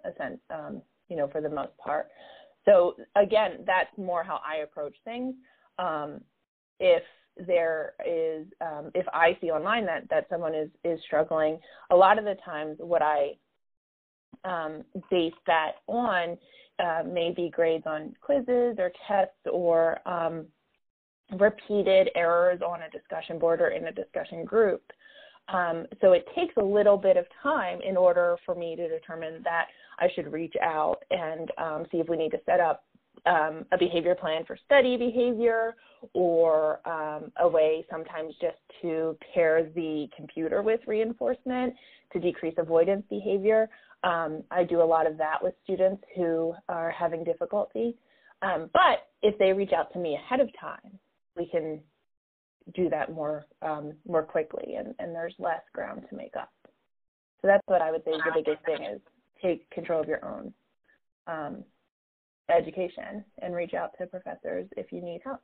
um, 0.51 0.81
you 1.09 1.17
know, 1.17 1.29
for 1.29 1.41
the 1.41 1.49
most 1.49 1.77
part. 1.79 2.09
So 2.65 2.95
again, 3.17 3.65
that's 3.67 3.91
more 3.97 4.23
how 4.23 4.41
I 4.47 4.59
approach 4.59 4.95
things. 5.05 5.35
Um, 5.79 6.21
if 6.79 7.03
there 7.37 7.95
is, 8.07 8.47
um, 8.61 8.91
if 8.95 9.07
I 9.13 9.37
see 9.41 9.51
online 9.51 9.87
that 9.87 10.09
that 10.11 10.27
someone 10.29 10.55
is 10.55 10.69
is 10.85 11.01
struggling, 11.07 11.59
a 11.91 11.97
lot 11.97 12.19
of 12.19 12.25
the 12.25 12.37
times 12.45 12.77
what 12.79 13.03
I 13.03 13.33
um, 14.45 14.85
base 15.11 15.33
that 15.47 15.73
on 15.87 16.37
uh, 16.79 17.03
may 17.07 17.33
be 17.35 17.51
grades 17.51 17.85
on 17.87 18.15
quizzes 18.21 18.77
or 18.79 18.93
tests 19.07 19.35
or 19.51 20.07
um, 20.09 20.47
repeated 21.39 22.11
errors 22.15 22.61
on 22.61 22.83
a 22.83 22.91
discussion 22.91 23.39
board 23.39 23.61
or 23.61 23.69
in 23.69 23.87
a 23.87 23.93
discussion 23.93 24.45
group. 24.45 24.83
Um, 25.49 25.87
so 26.01 26.13
it 26.13 26.27
takes 26.37 26.55
a 26.57 26.65
little 26.65 26.97
bit 26.97 27.17
of 27.17 27.27
time 27.43 27.81
in 27.83 27.97
order 27.97 28.37
for 28.47 28.55
me 28.55 28.77
to 28.77 28.89
determine 28.89 29.43
that 29.45 29.67
I 30.03 30.09
should 30.15 30.33
reach 30.33 30.55
out 30.61 30.99
and 31.11 31.51
um, 31.59 31.87
see 31.93 31.99
if 31.99 32.09
we 32.09 32.17
need 32.17 32.31
to 32.33 32.41
set 32.45 32.59
up 32.59 32.85
um, 33.25 33.65
a 33.71 33.79
behavior 33.79 34.17
plan 34.17 34.45
for 34.45 34.59
study 34.67 34.97
behavior 34.97 35.77
or 36.13 36.81
um, 36.89 37.31
a 37.41 37.47
way 37.49 37.87
sometimes 37.89 38.35
just 38.41 38.57
to 38.83 39.17
pair 39.33 39.71
the 39.77 40.09
computer 40.17 40.61
with 40.61 40.81
reinforcement 40.89 41.75
to 42.13 42.19
decrease 42.19 42.55
avoidance 42.59 43.05
behavior. 43.09 43.71
Um, 44.03 44.43
I 44.51 44.65
do 44.65 44.83
a 44.83 44.85
lot 44.85 45.07
of 45.07 45.17
that 45.19 45.39
with 45.41 45.55
students 45.63 46.03
who 46.17 46.53
are 46.69 46.91
having 46.91 47.23
difficulty. 47.23 47.95
Um, 48.43 48.69
but 48.73 49.09
if 49.23 49.39
they 49.39 49.53
reach 49.53 49.73
out 49.73 49.93
to 49.93 50.01
me 50.01 50.17
ahead 50.17 50.41
of 50.41 50.49
time, 50.59 50.99
we 51.37 51.47
can 51.47 51.81
do 52.75 52.89
that 52.91 53.13
more 53.13 53.45
um, 53.63 53.93
more 54.07 54.23
quickly, 54.23 54.75
and, 54.77 54.95
and 54.99 55.15
there's 55.15 55.35
less 55.39 55.63
ground 55.73 56.03
to 56.11 56.17
make 56.17 56.35
up. 56.37 56.51
So 57.41 57.49
that's 57.49 57.63
what 57.67 57.83
I 57.83 57.93
would 57.93 58.03
say 58.05 58.13
is 58.13 58.21
the 58.25 58.43
biggest 58.43 58.65
thing 58.65 58.83
is 58.85 59.01
take 59.43 59.69
control 59.71 60.01
of 60.01 60.09
your 60.09 60.25
own 60.25 60.53
um, 61.27 61.65
education 62.51 63.25
and 63.41 63.55
reach 63.55 63.75
out 63.75 63.91
to 63.99 64.07
professors 64.07 64.67
if 64.77 64.93
you 64.93 65.03
need 65.03 65.21
help. 65.25 65.41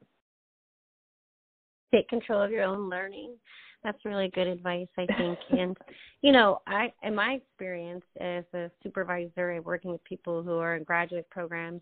Take 1.94 2.08
control 2.08 2.42
of 2.42 2.50
your 2.50 2.64
own 2.64 2.90
learning. 2.90 3.34
That's 3.82 4.04
really 4.04 4.28
good 4.34 4.46
advice, 4.46 4.88
I 4.98 5.06
think. 5.06 5.38
and 5.58 5.76
you 6.20 6.32
know, 6.32 6.60
I 6.66 6.92
in 7.02 7.14
my 7.14 7.34
experience 7.34 8.04
as 8.20 8.44
a 8.54 8.70
supervisor 8.82 9.50
and 9.50 9.64
working 9.64 9.92
with 9.92 10.02
people 10.04 10.42
who 10.42 10.58
are 10.58 10.76
in 10.76 10.84
graduate 10.84 11.28
programs, 11.30 11.80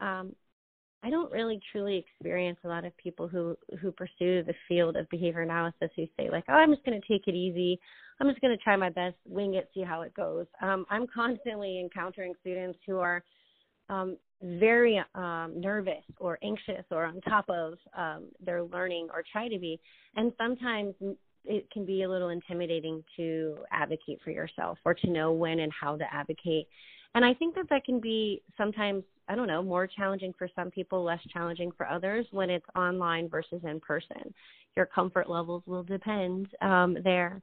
um, 0.00 0.34
I 1.02 1.10
don't 1.10 1.32
really 1.32 1.60
truly 1.72 1.96
experience 1.96 2.58
a 2.64 2.68
lot 2.68 2.84
of 2.84 2.96
people 2.96 3.26
who 3.26 3.56
who 3.80 3.90
pursue 3.90 4.42
the 4.42 4.54
field 4.68 4.96
of 4.96 5.08
behavior 5.08 5.40
analysis 5.40 5.90
who 5.96 6.06
say 6.16 6.28
like, 6.30 6.44
"Oh, 6.48 6.54
I'm 6.54 6.72
just 6.72 6.84
going 6.84 7.00
to 7.00 7.08
take 7.08 7.26
it 7.26 7.34
easy. 7.34 7.80
I'm 8.20 8.28
just 8.28 8.40
going 8.40 8.56
to 8.56 8.62
try 8.62 8.76
my 8.76 8.90
best, 8.90 9.16
wing 9.26 9.54
it, 9.54 9.70
see 9.72 9.82
how 9.82 10.02
it 10.02 10.14
goes." 10.14 10.46
Um, 10.60 10.84
I'm 10.90 11.06
constantly 11.06 11.80
encountering 11.80 12.34
students 12.40 12.78
who 12.86 12.98
are 12.98 13.22
um, 13.88 14.18
very 14.42 15.02
um, 15.14 15.54
nervous 15.56 16.04
or 16.18 16.38
anxious 16.42 16.84
or 16.90 17.04
on 17.06 17.20
top 17.22 17.46
of 17.48 17.74
um, 17.96 18.26
their 18.44 18.62
learning 18.62 19.08
or 19.12 19.24
try 19.32 19.48
to 19.48 19.58
be, 19.58 19.80
and 20.16 20.32
sometimes 20.36 20.94
it 21.44 21.70
can 21.70 21.86
be 21.86 22.02
a 22.02 22.08
little 22.08 22.28
intimidating 22.28 23.02
to 23.16 23.56
advocate 23.72 24.20
for 24.22 24.30
yourself 24.30 24.78
or 24.84 24.94
to 24.94 25.08
know 25.08 25.32
when 25.32 25.60
and 25.60 25.72
how 25.78 25.96
to 25.96 26.04
advocate. 26.12 26.68
And 27.14 27.24
I 27.24 27.34
think 27.34 27.54
that 27.56 27.68
that 27.70 27.84
can 27.84 28.00
be 28.00 28.42
sometimes 28.56 29.02
I 29.30 29.36
don't 29.36 29.46
know, 29.46 29.62
more 29.62 29.86
challenging 29.86 30.34
for 30.36 30.48
some 30.56 30.72
people, 30.72 31.04
less 31.04 31.20
challenging 31.32 31.70
for 31.76 31.88
others 31.88 32.26
when 32.32 32.50
it's 32.50 32.66
online 32.74 33.28
versus 33.28 33.60
in 33.62 33.78
person. 33.78 34.34
Your 34.76 34.86
comfort 34.86 35.30
levels 35.30 35.62
will 35.66 35.84
depend 35.84 36.48
um, 36.60 36.96
there. 37.04 37.40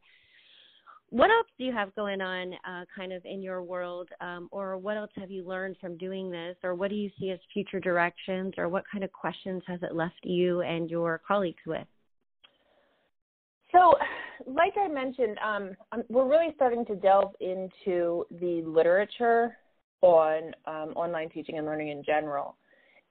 What 1.11 1.29
else 1.29 1.47
do 1.57 1.63
you 1.63 1.71
have 1.71 1.95
going 1.95 2.19
on 2.19 2.53
uh, 2.69 2.83
kind 2.93 3.13
of 3.13 3.23
in 3.23 3.41
your 3.41 3.63
world, 3.63 4.09
um, 4.19 4.49
or 4.51 4.77
what 4.77 4.97
else 4.97 5.11
have 5.15 5.31
you 5.31 5.47
learned 5.47 5.77
from 5.79 5.97
doing 5.97 6.29
this, 6.29 6.57
or 6.61 6.75
what 6.75 6.89
do 6.89 6.97
you 6.97 7.09
see 7.17 7.29
as 7.29 7.39
future 7.53 7.79
directions, 7.79 8.55
or 8.57 8.67
what 8.67 8.83
kind 8.91 9.05
of 9.05 9.11
questions 9.13 9.63
has 9.65 9.79
it 9.81 9.95
left 9.95 10.19
you 10.23 10.63
and 10.63 10.89
your 10.89 11.21
colleagues 11.25 11.63
with? 11.65 11.87
So, 13.71 13.93
like 14.45 14.73
I 14.79 14.87
mentioned, 14.87 15.37
um, 15.39 15.71
we're 16.09 16.27
really 16.27 16.53
starting 16.55 16.85
to 16.85 16.95
delve 16.95 17.33
into 17.39 18.25
the 18.39 18.61
literature 18.65 19.57
on 20.01 20.53
um, 20.65 20.93
online 20.95 21.29
teaching 21.29 21.57
and 21.57 21.65
learning 21.65 21.89
in 21.89 22.03
general. 22.03 22.55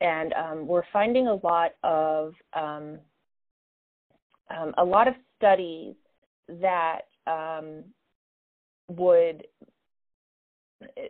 And 0.01 0.33
um, 0.35 0.67
we're 0.67 0.85
finding 0.93 1.27
a 1.27 1.35
lot 1.35 1.73
of 1.83 2.35
um, 2.55 2.99
um 4.57 4.75
a 4.79 4.85
lot 4.85 5.09
of 5.09 5.15
studies 5.39 5.95
that 6.49 7.01
um, 7.27 7.83
would 8.89 9.45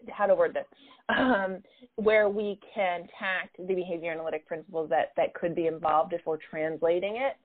how 0.09 0.27
to 0.27 0.35
word 0.35 0.55
this 0.55 0.65
um, 1.09 1.59
where 1.97 2.29
we 2.29 2.59
can 2.75 3.07
tack 3.19 3.51
the 3.59 3.75
behavior 3.75 4.13
analytic 4.13 4.47
principles 4.47 4.89
that 4.91 5.13
that 5.17 5.35
could 5.35 5.55
be 5.55 5.67
involved 5.67 6.13
if 6.13 6.21
we're 6.25 6.39
translating 6.51 7.17
it 7.17 7.37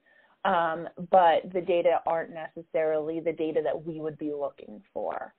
um, 0.43 0.88
but 1.12 1.41
the 1.53 1.62
data 1.62 2.00
aren't 2.05 2.31
necessarily 2.33 3.19
the 3.19 3.33
data 3.33 3.62
that 3.63 3.86
we 3.86 4.00
would 4.00 4.17
be 4.17 4.31
looking 4.33 4.81
for 4.93 5.33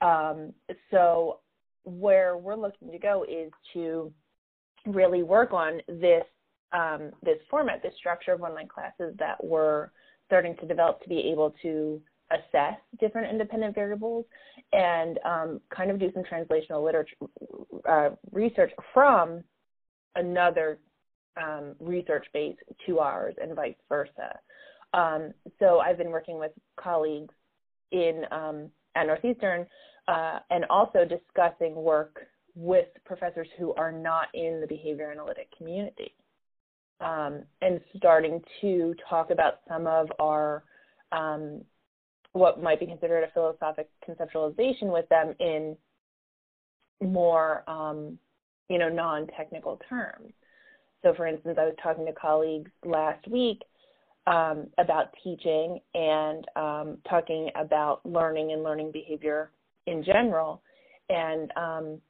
um, 0.00 0.52
so 0.90 1.40
where 1.84 2.36
we're 2.36 2.56
looking 2.56 2.90
to 2.90 2.98
go 2.98 3.24
is 3.28 3.50
to 3.72 4.12
really 4.86 5.22
work 5.22 5.52
on 5.52 5.80
this 5.88 6.24
um, 6.72 7.10
this 7.22 7.38
format, 7.48 7.80
this 7.82 7.94
structure 7.96 8.32
of 8.32 8.42
online 8.42 8.68
classes 8.68 9.14
that 9.18 9.42
we're 9.42 9.90
starting 10.26 10.56
to 10.56 10.66
develop 10.66 11.00
to 11.02 11.08
be 11.08 11.30
able 11.32 11.54
to 11.62 12.02
assess 12.32 12.76
different 12.98 13.30
independent 13.30 13.74
variables 13.74 14.24
and 14.72 15.18
um, 15.24 15.60
kind 15.74 15.92
of 15.92 16.00
do 16.00 16.10
some 16.12 16.24
translational 16.24 16.84
literature 16.84 17.14
uh, 17.88 18.10
research 18.32 18.72
from 18.92 19.44
another 20.16 20.78
um, 21.40 21.76
research 21.78 22.26
base 22.34 22.56
to 22.84 22.98
ours 22.98 23.34
and 23.40 23.54
vice 23.54 23.76
versa. 23.88 24.38
Um, 24.96 25.32
so 25.58 25.78
I've 25.78 25.98
been 25.98 26.10
working 26.10 26.38
with 26.38 26.52
colleagues 26.80 27.34
in 27.92 28.22
um, 28.32 28.70
at 28.96 29.06
Northeastern 29.06 29.66
uh, 30.08 30.38
and 30.50 30.64
also 30.70 31.04
discussing 31.04 31.74
work 31.74 32.26
with 32.54 32.86
professors 33.04 33.46
who 33.58 33.74
are 33.74 33.92
not 33.92 34.28
in 34.32 34.60
the 34.60 34.66
behavior 34.66 35.12
analytic 35.12 35.48
community 35.56 36.12
um, 37.00 37.42
and 37.60 37.78
starting 37.96 38.40
to 38.62 38.94
talk 39.08 39.30
about 39.30 39.60
some 39.68 39.86
of 39.86 40.08
our 40.18 40.64
um, 41.12 41.62
what 42.32 42.62
might 42.62 42.80
be 42.80 42.86
considered 42.86 43.22
a 43.22 43.30
philosophic 43.32 43.88
conceptualization 44.08 44.84
with 44.92 45.08
them 45.10 45.34
in 45.40 45.76
more 47.02 47.62
um, 47.68 48.18
you 48.70 48.78
know 48.78 48.88
non-technical 48.88 49.78
terms. 49.88 50.32
So, 51.02 51.12
for 51.14 51.26
instance, 51.26 51.58
I 51.60 51.64
was 51.64 51.74
talking 51.82 52.06
to 52.06 52.12
colleagues 52.12 52.70
last 52.84 53.28
week 53.28 53.60
um, 54.26 54.66
about 54.78 55.14
teaching 55.22 55.78
and 55.94 56.46
um, 56.56 56.98
talking 57.08 57.50
about 57.54 58.04
learning 58.04 58.52
and 58.52 58.62
learning 58.62 58.90
behavior 58.92 59.50
in 59.86 60.02
general, 60.02 60.62
and 61.08 61.52
um, 61.56 62.00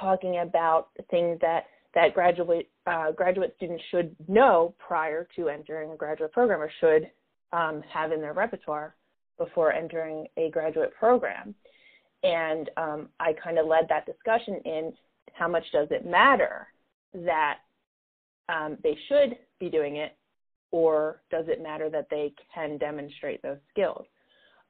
talking 0.00 0.38
about 0.38 0.88
things 1.10 1.38
that 1.40 1.64
that 1.94 2.14
graduate 2.14 2.70
uh, 2.86 3.12
graduate 3.12 3.54
students 3.56 3.82
should 3.90 4.14
know 4.28 4.74
prior 4.78 5.26
to 5.36 5.48
entering 5.48 5.90
a 5.92 5.96
graduate 5.96 6.32
program 6.32 6.60
or 6.60 6.70
should 6.80 7.10
um, 7.52 7.82
have 7.92 8.12
in 8.12 8.20
their 8.20 8.32
repertoire 8.32 8.94
before 9.38 9.72
entering 9.72 10.26
a 10.36 10.50
graduate 10.50 10.92
program. 10.98 11.54
And 12.22 12.70
um, 12.76 13.08
I 13.20 13.32
kind 13.32 13.58
of 13.58 13.66
led 13.66 13.86
that 13.88 14.06
discussion 14.06 14.60
in 14.64 14.92
how 15.32 15.48
much 15.48 15.64
does 15.72 15.88
it 15.90 16.06
matter 16.06 16.68
that 17.14 17.58
um, 18.48 18.78
they 18.82 18.96
should 19.08 19.36
be 19.58 19.68
doing 19.68 19.96
it, 19.96 20.16
or 20.74 21.20
does 21.30 21.44
it 21.46 21.62
matter 21.62 21.88
that 21.88 22.08
they 22.10 22.34
can 22.52 22.76
demonstrate 22.78 23.40
those 23.42 23.58
skills? 23.70 24.04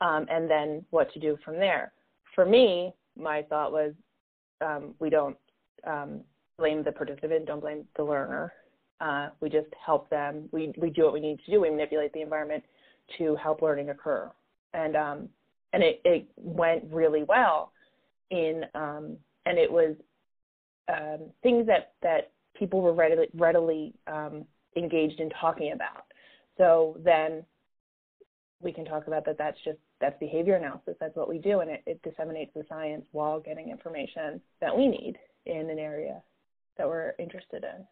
Um, 0.03 0.27
and 0.29 0.51
then 0.51 0.85
what 0.91 1.11
to 1.15 1.19
do 1.19 1.39
from 1.43 1.55
there. 1.55 1.95
For 2.35 2.45
me, 2.45 2.93
my 3.19 3.41
thought 3.41 3.73
was 3.73 3.95
um, 4.61 4.95
we 4.99 5.09
don't 5.09 5.35
um, 5.87 6.21
blame 6.59 6.85
the 6.85 6.93
participant, 6.93 7.47
don't 7.47 7.61
blame 7.61 7.87
the 7.97 8.05
learner. 8.05 8.53
Uh, 9.01 9.31
we 9.41 9.49
just 9.49 9.69
help 9.85 10.11
them. 10.11 10.47
We 10.53 10.75
we 10.77 10.91
do 10.91 11.05
what 11.05 11.15
we 11.15 11.21
need 11.21 11.41
to 11.47 11.51
do. 11.51 11.63
We 11.63 11.71
manipulate 11.71 12.13
the 12.13 12.21
environment 12.21 12.65
to 13.17 13.35
help 13.37 13.63
learning 13.63 13.89
occur, 13.89 14.31
and 14.75 14.97
um, 14.97 15.29
and 15.73 15.83
it, 15.83 16.03
it 16.05 16.27
went 16.37 16.85
really 16.93 17.23
well. 17.23 17.73
In 18.31 18.65
um, 18.75 19.17
and 19.47 19.57
it 19.59 19.73
was 19.73 19.97
um, 20.93 21.31
things 21.43 21.67
that 21.67 21.93
that 22.03 22.31
people 22.55 22.83
were 22.83 22.93
readily 22.93 23.29
readily 23.35 23.95
engaged 24.77 25.21
in 25.21 25.31
talking 25.31 25.73
about. 25.73 26.05
So 26.57 26.97
then 27.05 27.45
we 28.61 28.73
can 28.73 28.85
talk 28.85 29.07
about 29.07 29.25
that. 29.27 29.39
That's 29.39 29.59
just 29.65 29.79
that's 30.01 30.19
behavior 30.19 30.57
analysis. 30.57 30.97
That's 31.01 31.17
what 31.17 31.29
we 31.29 31.39
do, 31.39 31.61
and 31.61 31.71
it, 31.71 31.83
it 31.87 32.03
disseminates 32.03 32.53
the 32.55 32.65
science 32.69 33.05
while 33.13 33.41
getting 33.41 33.71
information 33.71 34.41
that 34.61 34.77
we 34.77 34.87
need 34.89 35.17
in 35.47 35.71
an 35.71 35.79
area 35.79 36.23
that 36.77 36.87
we're 36.87 37.15
interested 37.19 37.65
in. 37.65 37.87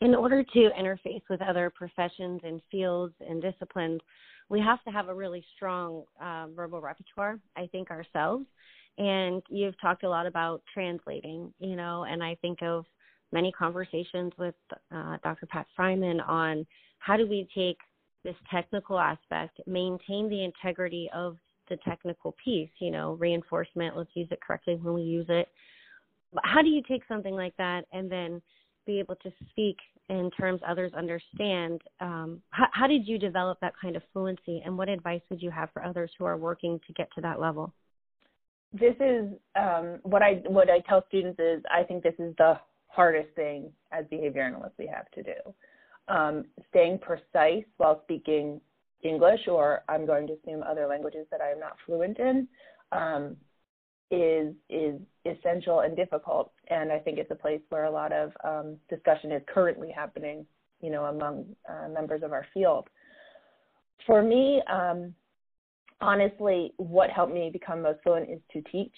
In 0.00 0.14
order 0.14 0.44
to 0.44 0.70
interface 0.78 1.22
with 1.28 1.42
other 1.42 1.70
professions 1.74 2.40
and 2.44 2.60
fields 2.70 3.14
and 3.20 3.42
disciplines, 3.42 4.00
we 4.48 4.60
have 4.60 4.82
to 4.84 4.90
have 4.90 5.08
a 5.08 5.14
really 5.14 5.44
strong 5.56 6.04
uh, 6.22 6.46
verbal 6.54 6.80
repertoire, 6.80 7.38
I 7.56 7.66
think, 7.66 7.90
ourselves. 7.90 8.46
And 8.96 9.42
you've 9.48 9.80
talked 9.80 10.04
a 10.04 10.08
lot 10.08 10.26
about 10.26 10.62
translating, 10.72 11.52
you 11.58 11.76
know, 11.76 12.04
and 12.04 12.22
I 12.22 12.36
think 12.40 12.62
of 12.62 12.84
many 13.32 13.52
conversations 13.52 14.32
with 14.38 14.54
uh, 14.92 15.18
Dr. 15.22 15.46
Pat 15.46 15.66
Friman 15.76 16.20
on 16.20 16.66
how 16.98 17.16
do 17.16 17.26
we 17.26 17.48
take 17.54 17.78
this 18.24 18.36
technical 18.50 18.98
aspect, 18.98 19.60
maintain 19.66 20.28
the 20.28 20.44
integrity 20.44 21.08
of 21.14 21.36
the 21.68 21.76
technical 21.86 22.34
piece, 22.42 22.70
you 22.78 22.90
know, 22.90 23.12
reinforcement, 23.14 23.96
let's 23.96 24.10
use 24.14 24.28
it 24.30 24.40
correctly 24.40 24.76
when 24.76 24.94
we 24.94 25.02
use 25.02 25.26
it, 25.28 25.48
how 26.44 26.62
do 26.62 26.68
you 26.68 26.82
take 26.88 27.02
something 27.08 27.34
like 27.34 27.56
that 27.56 27.84
and 27.92 28.10
then 28.10 28.42
be 28.86 28.98
able 28.98 29.16
to 29.16 29.30
speak 29.50 29.76
in 30.08 30.30
terms 30.30 30.60
others 30.66 30.92
understand? 30.94 31.80
Um, 32.00 32.42
how, 32.50 32.66
how 32.72 32.86
did 32.86 33.06
you 33.06 33.18
develop 33.18 33.58
that 33.60 33.74
kind 33.80 33.96
of 33.96 34.02
fluency, 34.12 34.62
and 34.64 34.76
what 34.76 34.88
advice 34.88 35.20
would 35.30 35.42
you 35.42 35.50
have 35.50 35.70
for 35.72 35.84
others 35.84 36.10
who 36.18 36.24
are 36.24 36.36
working 36.36 36.80
to 36.86 36.92
get 36.94 37.08
to 37.14 37.20
that 37.20 37.40
level? 37.40 37.72
This 38.72 38.94
is 39.00 39.30
um, 39.58 39.98
what 40.02 40.22
I 40.22 40.42
what 40.46 40.68
I 40.68 40.80
tell 40.80 41.02
students 41.08 41.38
is 41.38 41.62
I 41.70 41.82
think 41.84 42.02
this 42.02 42.14
is 42.18 42.34
the 42.36 42.58
hardest 42.98 43.32
thing 43.36 43.70
as 43.92 44.04
behavior 44.10 44.42
analysts 44.42 44.76
we 44.76 44.88
have 44.88 45.08
to 45.12 45.22
do. 45.22 45.54
Um, 46.08 46.46
staying 46.70 46.98
precise 46.98 47.64
while 47.76 48.00
speaking 48.02 48.60
English, 49.04 49.42
or 49.46 49.84
I'm 49.88 50.04
going 50.04 50.26
to 50.26 50.32
assume 50.32 50.64
other 50.64 50.88
languages 50.88 51.24
that 51.30 51.40
I 51.40 51.50
am 51.50 51.60
not 51.60 51.76
fluent 51.86 52.18
in, 52.18 52.48
um, 52.90 53.36
is 54.10 54.52
is 54.68 54.96
essential 55.24 55.80
and 55.80 55.94
difficult. 55.94 56.50
And 56.70 56.90
I 56.90 56.98
think 56.98 57.18
it's 57.18 57.30
a 57.30 57.36
place 57.36 57.60
where 57.68 57.84
a 57.84 57.90
lot 57.90 58.12
of 58.12 58.32
um, 58.42 58.76
discussion 58.90 59.30
is 59.30 59.42
currently 59.46 59.92
happening, 59.94 60.44
you 60.80 60.90
know, 60.90 61.04
among 61.04 61.44
uh, 61.70 61.88
members 61.88 62.22
of 62.24 62.32
our 62.32 62.46
field. 62.52 62.88
For 64.06 64.24
me, 64.24 64.60
um, 64.68 65.14
honestly, 66.00 66.72
what 66.78 67.10
helped 67.10 67.32
me 67.32 67.48
become 67.52 67.82
most 67.82 68.00
fluent 68.02 68.28
is 68.28 68.40
to 68.54 68.60
teach. 68.72 68.96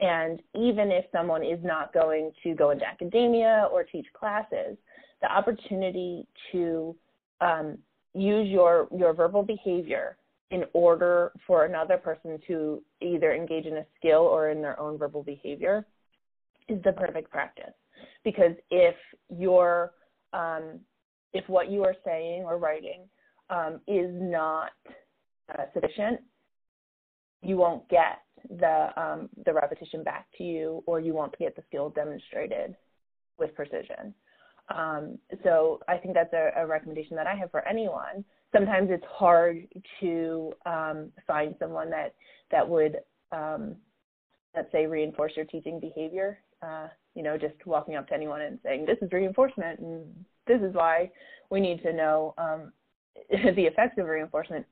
And 0.00 0.40
even 0.54 0.90
if 0.90 1.04
someone 1.12 1.44
is 1.44 1.58
not 1.62 1.92
going 1.92 2.32
to 2.42 2.54
go 2.54 2.70
into 2.70 2.86
academia 2.86 3.68
or 3.70 3.84
teach 3.84 4.06
classes, 4.18 4.76
the 5.20 5.30
opportunity 5.30 6.26
to 6.52 6.96
um, 7.40 7.78
use 8.14 8.48
your 8.48 8.88
your 8.96 9.12
verbal 9.12 9.42
behavior 9.42 10.16
in 10.50 10.64
order 10.72 11.32
for 11.46 11.64
another 11.64 11.96
person 11.96 12.38
to 12.46 12.82
either 13.00 13.32
engage 13.32 13.66
in 13.66 13.76
a 13.76 13.86
skill 13.96 14.22
or 14.22 14.50
in 14.50 14.60
their 14.60 14.78
own 14.80 14.98
verbal 14.98 15.22
behavior 15.22 15.86
is 16.68 16.82
the 16.82 16.92
perfect 16.92 17.30
practice. 17.30 17.74
Because 18.24 18.52
if 18.70 18.96
your 19.28 19.92
um, 20.32 20.80
if 21.32 21.48
what 21.48 21.70
you 21.70 21.84
are 21.84 21.94
saying 22.04 22.42
or 22.44 22.58
writing 22.58 23.02
um, 23.50 23.80
is 23.86 24.10
not 24.12 24.72
uh, 25.52 25.64
sufficient, 25.74 26.20
you 27.42 27.56
won't 27.56 27.88
get 27.88 28.22
the 28.48 28.88
um, 28.96 29.28
the 29.44 29.52
repetition 29.52 30.02
back 30.02 30.26
to 30.38 30.44
you, 30.44 30.82
or 30.86 31.00
you 31.00 31.14
won't 31.14 31.36
get 31.38 31.56
the 31.56 31.62
skill 31.68 31.90
demonstrated 31.90 32.74
with 33.38 33.54
precision. 33.54 34.14
Um, 34.74 35.18
so 35.42 35.80
I 35.88 35.96
think 35.96 36.14
that's 36.14 36.32
a, 36.32 36.50
a 36.56 36.66
recommendation 36.66 37.16
that 37.16 37.26
I 37.26 37.34
have 37.34 37.50
for 37.50 37.66
anyone 37.66 38.24
sometimes 38.52 38.88
it's 38.90 39.04
hard 39.08 39.66
to 40.00 40.52
um, 40.66 41.10
find 41.26 41.54
someone 41.58 41.90
that 41.90 42.14
that 42.50 42.68
would 42.68 42.98
um, 43.32 43.76
let's 44.54 44.70
say 44.72 44.86
reinforce 44.86 45.32
your 45.36 45.44
teaching 45.44 45.78
behavior 45.80 46.38
uh, 46.62 46.88
you 47.14 47.22
know 47.22 47.36
just 47.36 47.54
walking 47.66 47.94
up 47.94 48.08
to 48.08 48.14
anyone 48.14 48.40
and 48.40 48.58
saying 48.62 48.84
this 48.86 48.98
is 49.02 49.12
reinforcement 49.12 49.78
and 49.80 50.04
this 50.46 50.60
is 50.60 50.74
why 50.74 51.10
we 51.50 51.60
need 51.60 51.82
to 51.82 51.92
know 51.92 52.34
um, 52.38 52.72
the 53.30 53.62
effects 53.62 53.98
of 53.98 54.06
reinforcement 54.06 54.66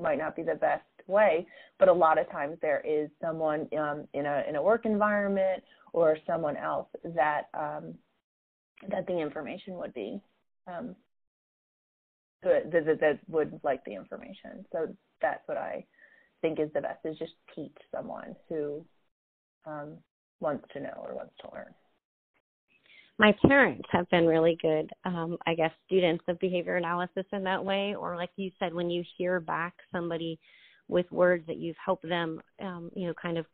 might 0.00 0.18
not 0.18 0.34
be 0.36 0.42
the 0.42 0.54
best 0.54 0.84
way 1.06 1.46
but 1.78 1.88
a 1.88 1.92
lot 1.92 2.18
of 2.18 2.30
times 2.30 2.56
there 2.62 2.82
is 2.86 3.08
someone 3.20 3.68
um, 3.78 4.06
in 4.14 4.26
a 4.26 4.42
in 4.48 4.56
a 4.56 4.62
work 4.62 4.84
environment 4.84 5.62
or 5.92 6.16
someone 6.26 6.56
else 6.56 6.88
that 7.14 7.48
um, 7.54 7.94
that 8.88 9.06
the 9.06 9.18
information 9.18 9.74
would 9.74 9.94
be 9.94 10.20
um, 10.66 10.94
that, 12.42 12.70
that, 12.72 13.00
that 13.00 13.18
would 13.28 13.60
like 13.62 13.84
the 13.84 13.94
information. 13.94 14.64
So 14.72 14.88
that's 15.20 15.46
what 15.46 15.58
I 15.58 15.84
think 16.40 16.58
is 16.58 16.70
the 16.74 16.80
best 16.80 16.98
is 17.04 17.18
just 17.18 17.32
teach 17.54 17.76
someone 17.94 18.34
who 18.48 18.84
um, 19.66 19.98
wants 20.40 20.64
to 20.72 20.80
know 20.80 21.04
or 21.06 21.14
wants 21.14 21.34
to 21.42 21.50
learn. 21.54 21.72
My 23.18 23.34
parents 23.46 23.86
have 23.92 24.08
been 24.10 24.26
really 24.26 24.58
good, 24.60 24.90
um, 25.04 25.36
I 25.46 25.54
guess, 25.54 25.70
students 25.86 26.24
of 26.28 26.40
behavior 26.40 26.76
analysis 26.76 27.26
in 27.32 27.44
that 27.44 27.64
way. 27.64 27.94
Or 27.94 28.16
like 28.16 28.30
you 28.36 28.50
said, 28.58 28.74
when 28.74 28.90
you 28.90 29.04
hear 29.16 29.38
back 29.38 29.74
somebody 29.92 30.40
with 30.92 31.10
words 31.10 31.44
that 31.46 31.56
you've 31.56 31.76
helped 31.84 32.06
them, 32.08 32.40
um, 32.60 32.90
you 32.94 33.06
know, 33.06 33.14
kind 33.20 33.38
of 33.38 33.46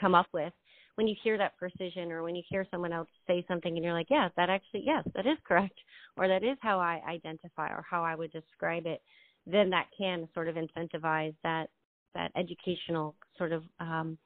come 0.00 0.14
up 0.14 0.26
with, 0.32 0.52
when 0.94 1.06
you 1.06 1.14
hear 1.22 1.38
that 1.38 1.56
precision 1.56 2.10
or 2.10 2.22
when 2.22 2.34
you 2.34 2.42
hear 2.48 2.66
someone 2.70 2.92
else 2.92 3.08
say 3.26 3.44
something 3.46 3.76
and 3.76 3.84
you're 3.84 3.94
like, 3.94 4.10
yeah, 4.10 4.28
that 4.36 4.50
actually, 4.50 4.82
yes, 4.84 5.04
that 5.14 5.26
is 5.26 5.38
correct, 5.46 5.78
or 6.16 6.26
that 6.26 6.42
is 6.42 6.56
how 6.60 6.80
I 6.80 7.00
identify 7.08 7.68
or 7.68 7.84
how 7.88 8.02
I 8.02 8.14
would 8.14 8.32
describe 8.32 8.86
it, 8.86 9.00
then 9.46 9.70
that 9.70 9.86
can 9.96 10.28
sort 10.34 10.48
of 10.48 10.56
incentivize 10.56 11.34
that 11.44 11.68
that 12.14 12.32
educational 12.36 13.14
sort 13.36 13.52
of 13.52 13.62
um, 13.78 14.18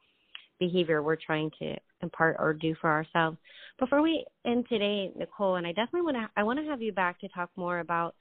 behavior 0.59 1.03
we're 1.03 1.17
trying 1.17 1.51
to 1.59 1.75
impart 2.01 2.37
or 2.39 2.55
do 2.55 2.75
for 2.81 2.91
ourselves. 2.91 3.37
Before 3.79 4.01
we 4.01 4.25
end 4.47 4.67
today, 4.69 5.11
Nicole, 5.17 5.57
and 5.57 5.67
I 5.67 5.73
definitely 5.73 6.03
want 6.03 6.17
to 6.17 6.31
I 6.37 6.43
want 6.45 6.59
to 6.61 6.65
have 6.67 6.81
you 6.81 6.93
back 6.93 7.19
to 7.21 7.29
talk 7.29 7.51
more 7.57 7.81
about 7.81 8.15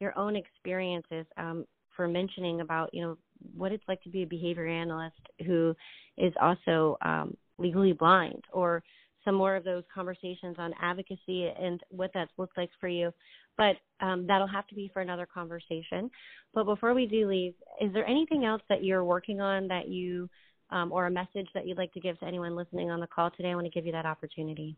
your 0.00 0.16
own 0.18 0.36
experiences 0.36 1.26
um, 1.38 1.64
for 1.96 2.06
mentioning 2.06 2.60
about 2.60 2.90
you 2.92 3.02
know 3.02 3.16
what 3.56 3.72
it's 3.72 3.84
like 3.88 4.02
to 4.02 4.08
be 4.08 4.22
a 4.22 4.26
behavior 4.26 4.66
analyst 4.66 5.20
who 5.46 5.74
is 6.16 6.32
also 6.40 6.96
um, 7.02 7.36
legally 7.58 7.92
blind 7.92 8.42
or 8.52 8.82
some 9.24 9.34
more 9.34 9.56
of 9.56 9.64
those 9.64 9.82
conversations 9.92 10.56
on 10.58 10.72
advocacy 10.80 11.48
and 11.60 11.80
what 11.90 12.12
that 12.14 12.28
looks 12.38 12.56
like 12.56 12.70
for 12.80 12.88
you. 12.88 13.12
But 13.56 13.76
um, 14.00 14.26
that'll 14.26 14.46
have 14.46 14.66
to 14.68 14.74
be 14.74 14.90
for 14.92 15.02
another 15.02 15.26
conversation. 15.26 16.10
But 16.54 16.64
before 16.64 16.94
we 16.94 17.06
do 17.06 17.28
leave, 17.28 17.54
is 17.80 17.92
there 17.92 18.06
anything 18.06 18.44
else 18.44 18.62
that 18.68 18.84
you're 18.84 19.04
working 19.04 19.40
on 19.40 19.66
that 19.68 19.88
you, 19.88 20.30
um, 20.70 20.92
or 20.92 21.06
a 21.06 21.10
message 21.10 21.48
that 21.54 21.66
you'd 21.66 21.78
like 21.78 21.92
to 21.94 22.00
give 22.00 22.18
to 22.20 22.26
anyone 22.26 22.54
listening 22.54 22.90
on 22.90 23.00
the 23.00 23.06
call 23.06 23.30
today? 23.30 23.50
I 23.50 23.54
want 23.54 23.66
to 23.66 23.70
give 23.70 23.86
you 23.86 23.92
that 23.92 24.06
opportunity. 24.06 24.76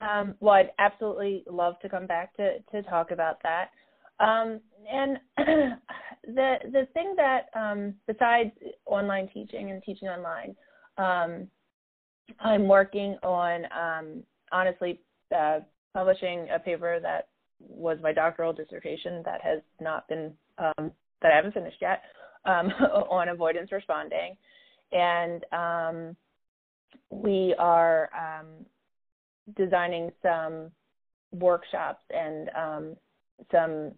Um, 0.00 0.34
well, 0.40 0.54
I'd 0.54 0.70
absolutely 0.78 1.44
love 1.50 1.78
to 1.80 1.88
come 1.88 2.06
back 2.06 2.34
to, 2.36 2.58
to 2.72 2.82
talk 2.82 3.10
about 3.10 3.42
that. 3.42 3.70
Um, 4.20 4.60
and 4.92 5.18
the 6.26 6.56
the 6.72 6.86
thing 6.92 7.14
that 7.16 7.46
um, 7.54 7.94
besides 8.06 8.50
online 8.86 9.28
teaching 9.32 9.70
and 9.70 9.82
teaching 9.82 10.08
online, 10.08 10.54
um, 10.98 11.48
I'm 12.38 12.68
working 12.68 13.16
on 13.22 13.64
um, 13.72 14.22
honestly 14.52 15.00
uh, 15.36 15.60
publishing 15.94 16.48
a 16.54 16.58
paper 16.58 17.00
that 17.00 17.28
was 17.58 17.98
my 18.02 18.12
doctoral 18.12 18.52
dissertation 18.52 19.22
that 19.24 19.40
has 19.42 19.60
not 19.80 20.06
been 20.08 20.32
um, 20.58 20.92
that 21.22 21.32
I 21.32 21.36
haven't 21.36 21.54
finished 21.54 21.78
yet 21.80 22.02
um, 22.44 22.66
on 23.10 23.30
avoidance 23.30 23.72
responding, 23.72 24.36
and 24.92 25.44
we 27.10 27.54
are 27.58 28.10
designing 29.56 30.10
some 30.22 30.70
workshops 31.32 32.02
and 32.10 32.50
some 33.50 33.92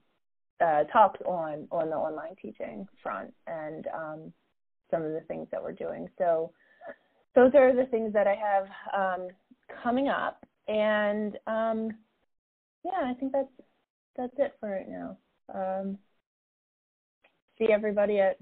uh, 0.63 0.85
talks 0.85 1.21
on 1.27 1.67
on 1.71 1.91
the 1.91 1.97
online 1.97 2.35
teaching 2.41 2.87
front 3.03 3.33
and 3.47 3.87
um, 3.95 4.33
some 4.91 5.03
of 5.03 5.13
the 5.13 5.23
things 5.29 5.47
that 5.51 5.63
we're 5.63 5.73
doing. 5.73 6.09
So 6.19 6.53
those 7.35 7.53
are 7.55 7.75
the 7.75 7.87
things 7.87 8.13
that 8.13 8.27
I 8.27 8.35
have 8.35 8.67
um, 8.97 9.29
coming 9.83 10.09
up, 10.09 10.45
and 10.69 11.37
um, 11.47 11.91
yeah, 12.85 13.03
I 13.05 13.15
think 13.19 13.33
that's 13.33 13.49
that's 14.17 14.35
it 14.39 14.55
for 14.61 14.71
right 14.71 14.89
now. 14.89 15.17
Um, 15.55 15.99
see 17.59 17.73
everybody 17.73 18.19
at 18.21 18.37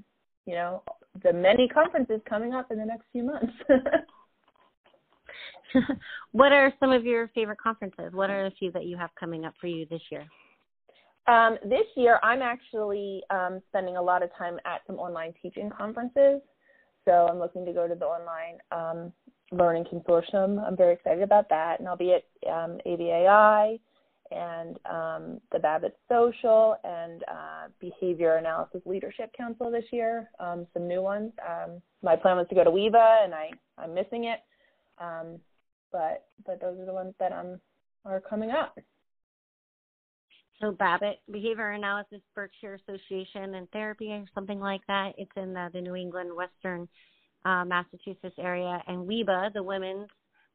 you 0.47 0.55
know 0.55 0.83
the 1.23 1.33
many 1.33 1.69
conferences 1.69 2.21
coming 2.29 2.53
up 2.53 2.71
in 2.71 2.79
the 2.79 2.85
next 2.85 3.05
few 3.13 3.25
months. 3.25 3.53
what 6.33 6.53
are 6.53 6.73
some 6.81 6.91
of 6.91 7.05
your 7.05 7.29
favorite 7.29 7.59
conferences? 7.59 8.13
What 8.13 8.31
are 8.31 8.47
a 8.47 8.51
few 8.53 8.71
that 8.73 8.87
you 8.87 8.97
have 8.97 9.11
coming 9.19 9.45
up 9.45 9.55
for 9.61 9.67
you 9.67 9.87
this 9.87 10.03
year? 10.11 10.25
Um, 11.27 11.59
this 11.65 11.87
year, 11.97 12.19
I'm 12.23 12.43
actually 12.43 13.23
um, 13.31 13.61
spending 13.69 13.97
a 13.97 14.03
lot 14.03 14.23
of 14.23 14.31
time 14.37 14.59
at 14.65 14.81
some 14.87 14.97
online 14.97 15.33
teaching 15.41 15.71
conferences. 15.71 16.41
So 17.05 17.29
I'm 17.31 17.39
looking 17.39 17.65
to 17.67 17.73
go 17.73 17.87
to 17.87 17.95
the 17.95 18.05
online 18.05 18.59
um, 18.73 19.13
learning 19.53 19.85
consortium. 19.85 20.65
I'm 20.67 20.77
very 20.77 20.95
excited 20.95 21.23
about 21.23 21.49
that, 21.49 21.79
and 21.79 21.89
I'll 21.89 21.97
be 21.97 22.15
at 22.15 22.25
um, 22.51 22.79
ABAI 22.87 23.81
and 24.31 24.79
um, 24.89 25.41
the 25.51 25.59
BABAT 25.59 25.93
Social 26.09 26.77
and 26.85 27.25
uh, 27.25 27.69
Behavior 27.81 28.37
Analysis 28.37 28.81
Leadership 28.85 29.33
Council 29.37 29.71
this 29.71 29.85
year. 29.93 30.31
Um, 30.39 30.67
some 30.73 30.87
new 30.87 31.03
ones. 31.03 31.33
My 32.03 32.17
plan 32.17 32.37
was 32.37 32.47
to 32.49 32.55
go 32.55 32.65
to 32.65 32.71
WIBA, 32.71 33.25
and 33.25 33.35
I 33.35 33.51
I'm 33.77 33.95
missing 33.95 34.25
it. 34.25 34.41
But 35.93 36.25
but 36.47 36.61
those 36.61 36.79
are 36.79 36.87
the 36.87 36.93
ones 36.93 37.15
that 37.19 37.33
um 37.33 37.61
are 38.05 38.21
coming 38.21 38.51
up. 38.51 38.79
So 40.61 40.73
BABAT 40.73 41.15
Behavior 41.31 41.71
Analysis 41.71 42.21
Berkshire 42.35 42.79
Association 42.87 43.55
and 43.55 43.71
Therapy 43.71 44.13
or 44.13 44.25
something 44.35 44.61
like 44.61 44.83
that. 44.89 45.13
It's 45.17 45.31
in 45.37 45.55
the, 45.55 45.71
the 45.73 45.81
New 45.81 45.97
England 45.97 46.31
Western 46.35 46.87
uh, 47.45 47.65
Massachusetts 47.65 48.35
area, 48.39 48.83
and 48.87 49.09
WIBA, 49.09 49.55
the 49.55 49.63
Women's 49.63 50.09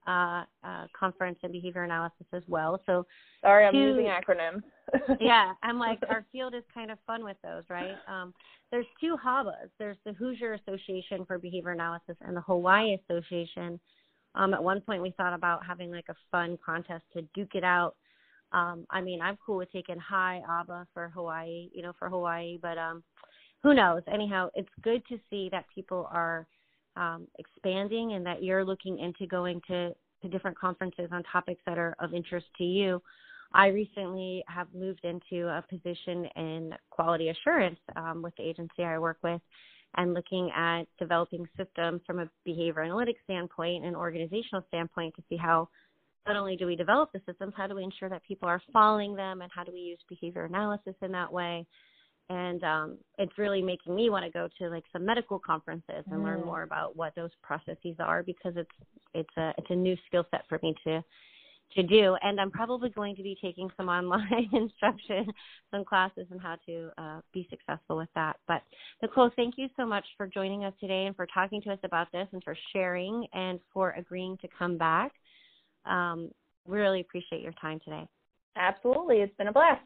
uh, 0.07 0.43
uh, 0.63 0.85
Conference 0.97 1.39
and 1.41 1.51
Behavior 1.51 1.83
Analysis 1.83 2.27
as 2.33 2.43
well. 2.47 2.79
So 2.85 3.05
sorry, 3.41 3.65
I'm 3.65 3.73
two, 3.73 3.79
using 3.79 4.05
acronyms. 4.05 4.61
yeah, 5.19 5.53
I'm 5.63 5.79
like 5.79 5.99
our 6.09 6.23
field 6.31 6.53
is 6.53 6.63
kind 6.73 6.91
of 6.91 6.99
fun 7.07 7.23
with 7.23 7.37
those, 7.43 7.63
right? 7.69 7.95
Um, 8.07 8.33
there's 8.71 8.85
two 9.01 9.15
HABAs. 9.23 9.69
There's 9.79 9.97
the 10.05 10.13
Hoosier 10.13 10.53
Association 10.53 11.25
for 11.25 11.39
Behavior 11.39 11.71
Analysis 11.71 12.15
and 12.21 12.37
the 12.37 12.41
Hawaii 12.41 12.97
Association. 13.09 13.79
Um, 14.35 14.53
at 14.53 14.63
one 14.63 14.81
point, 14.81 15.01
we 15.01 15.11
thought 15.11 15.33
about 15.33 15.65
having 15.65 15.91
like 15.91 16.09
a 16.09 16.15
fun 16.31 16.59
contest 16.63 17.03
to 17.13 17.23
duke 17.33 17.55
it 17.55 17.63
out 17.63 17.95
um, 18.55 18.87
I 18.89 19.01
mean, 19.01 19.21
I'm 19.21 19.37
cool 19.45 19.57
with 19.57 19.71
taking 19.73 19.99
high 19.99 20.41
ABA 20.49 20.87
for 20.93 21.09
Hawaii, 21.09 21.69
you 21.73 21.81
know, 21.81 21.91
for 21.99 22.09
Hawaii, 22.09 22.57
but 22.61 22.77
um, 22.77 23.03
who 23.61 23.73
knows? 23.73 24.01
Anyhow, 24.11 24.49
it's 24.55 24.69
good 24.81 25.05
to 25.09 25.19
see 25.29 25.49
that 25.51 25.65
people 25.73 26.07
are 26.09 26.47
um, 26.95 27.27
expanding 27.37 28.13
and 28.13 28.25
that 28.25 28.41
you're 28.41 28.63
looking 28.63 28.97
into 28.99 29.27
going 29.27 29.59
to, 29.67 29.93
to 30.21 30.29
different 30.29 30.57
conferences 30.57 31.09
on 31.11 31.21
topics 31.23 31.61
that 31.65 31.77
are 31.77 31.97
of 31.99 32.13
interest 32.13 32.45
to 32.57 32.63
you. 32.63 33.01
I 33.53 33.67
recently 33.67 34.41
have 34.47 34.67
moved 34.73 35.03
into 35.03 35.47
a 35.47 35.61
position 35.69 36.25
in 36.37 36.73
quality 36.91 37.29
assurance 37.29 37.79
um, 37.97 38.21
with 38.21 38.33
the 38.37 38.43
agency 38.43 38.83
I 38.83 38.99
work 38.99 39.17
with 39.21 39.41
and 39.97 40.13
looking 40.13 40.49
at 40.55 40.83
developing 40.97 41.45
systems 41.57 42.01
from 42.07 42.19
a 42.19 42.29
behavior 42.45 42.85
analytics 42.85 43.23
standpoint 43.25 43.83
and 43.83 43.95
organizational 43.97 44.63
standpoint 44.69 45.13
to 45.15 45.23
see 45.29 45.37
how 45.37 45.67
not 46.27 46.35
only 46.35 46.55
do 46.55 46.65
we 46.65 46.75
develop 46.75 47.11
the 47.13 47.21
systems, 47.25 47.53
how 47.55 47.67
do 47.67 47.75
we 47.75 47.83
ensure 47.83 48.09
that 48.09 48.23
people 48.23 48.47
are 48.47 48.61
following 48.73 49.15
them, 49.15 49.41
and 49.41 49.51
how 49.53 49.63
do 49.63 49.71
we 49.71 49.79
use 49.79 49.99
behavior 50.09 50.45
analysis 50.45 50.95
in 51.01 51.11
that 51.11 51.31
way? 51.31 51.65
And 52.29 52.63
um, 52.63 52.97
it's 53.19 53.37
really 53.37 53.61
making 53.61 53.95
me 53.95 54.09
want 54.09 54.25
to 54.25 54.31
go 54.31 54.49
to 54.59 54.69
like 54.69 54.83
some 54.91 55.05
medical 55.05 55.37
conferences 55.37 56.03
and 56.09 56.21
mm. 56.21 56.23
learn 56.23 56.43
more 56.43 56.63
about 56.63 56.95
what 56.95 57.13
those 57.15 57.29
processes 57.43 57.95
are 57.99 58.23
because 58.23 58.53
it's 58.55 58.69
it's 59.13 59.37
a 59.37 59.53
it's 59.57 59.69
a 59.69 59.75
new 59.75 59.95
skill 60.07 60.25
set 60.31 60.41
for 60.49 60.59
me 60.63 60.73
to 60.85 61.03
to 61.75 61.83
do. 61.83 62.15
And 62.21 62.39
I'm 62.39 62.51
probably 62.51 62.89
going 62.89 63.15
to 63.15 63.23
be 63.23 63.37
taking 63.41 63.69
some 63.77 63.89
online 63.89 64.49
instruction, 64.51 65.27
some 65.71 65.85
classes 65.85 66.27
on 66.31 66.39
how 66.39 66.57
to 66.65 66.89
uh, 66.97 67.19
be 67.33 67.47
successful 67.49 67.97
with 67.97 68.09
that. 68.15 68.37
But 68.47 68.63
Nicole, 69.01 69.31
thank 69.35 69.55
you 69.57 69.67
so 69.77 69.85
much 69.85 70.05
for 70.17 70.27
joining 70.27 70.63
us 70.63 70.73
today 70.79 71.05
and 71.05 71.15
for 71.15 71.27
talking 71.27 71.61
to 71.63 71.71
us 71.71 71.79
about 71.83 72.11
this 72.11 72.27
and 72.31 72.43
for 72.43 72.57
sharing 72.73 73.27
and 73.33 73.59
for 73.73 73.91
agreeing 73.91 74.37
to 74.37 74.47
come 74.57 74.77
back. 74.77 75.11
Um, 75.85 76.31
really 76.67 77.01
appreciate 77.01 77.41
your 77.41 77.53
time 77.53 77.79
today. 77.83 78.07
Absolutely. 78.55 79.17
It's 79.17 79.35
been 79.37 79.47
a 79.47 79.53
blast. 79.53 79.81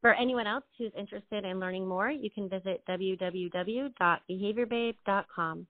For 0.00 0.14
anyone 0.14 0.46
else 0.46 0.62
who's 0.76 0.92
interested 0.98 1.44
in 1.44 1.58
learning 1.58 1.88
more, 1.88 2.10
you 2.10 2.30
can 2.30 2.48
visit 2.48 2.82
www.behaviorbabe.com. 2.88 5.66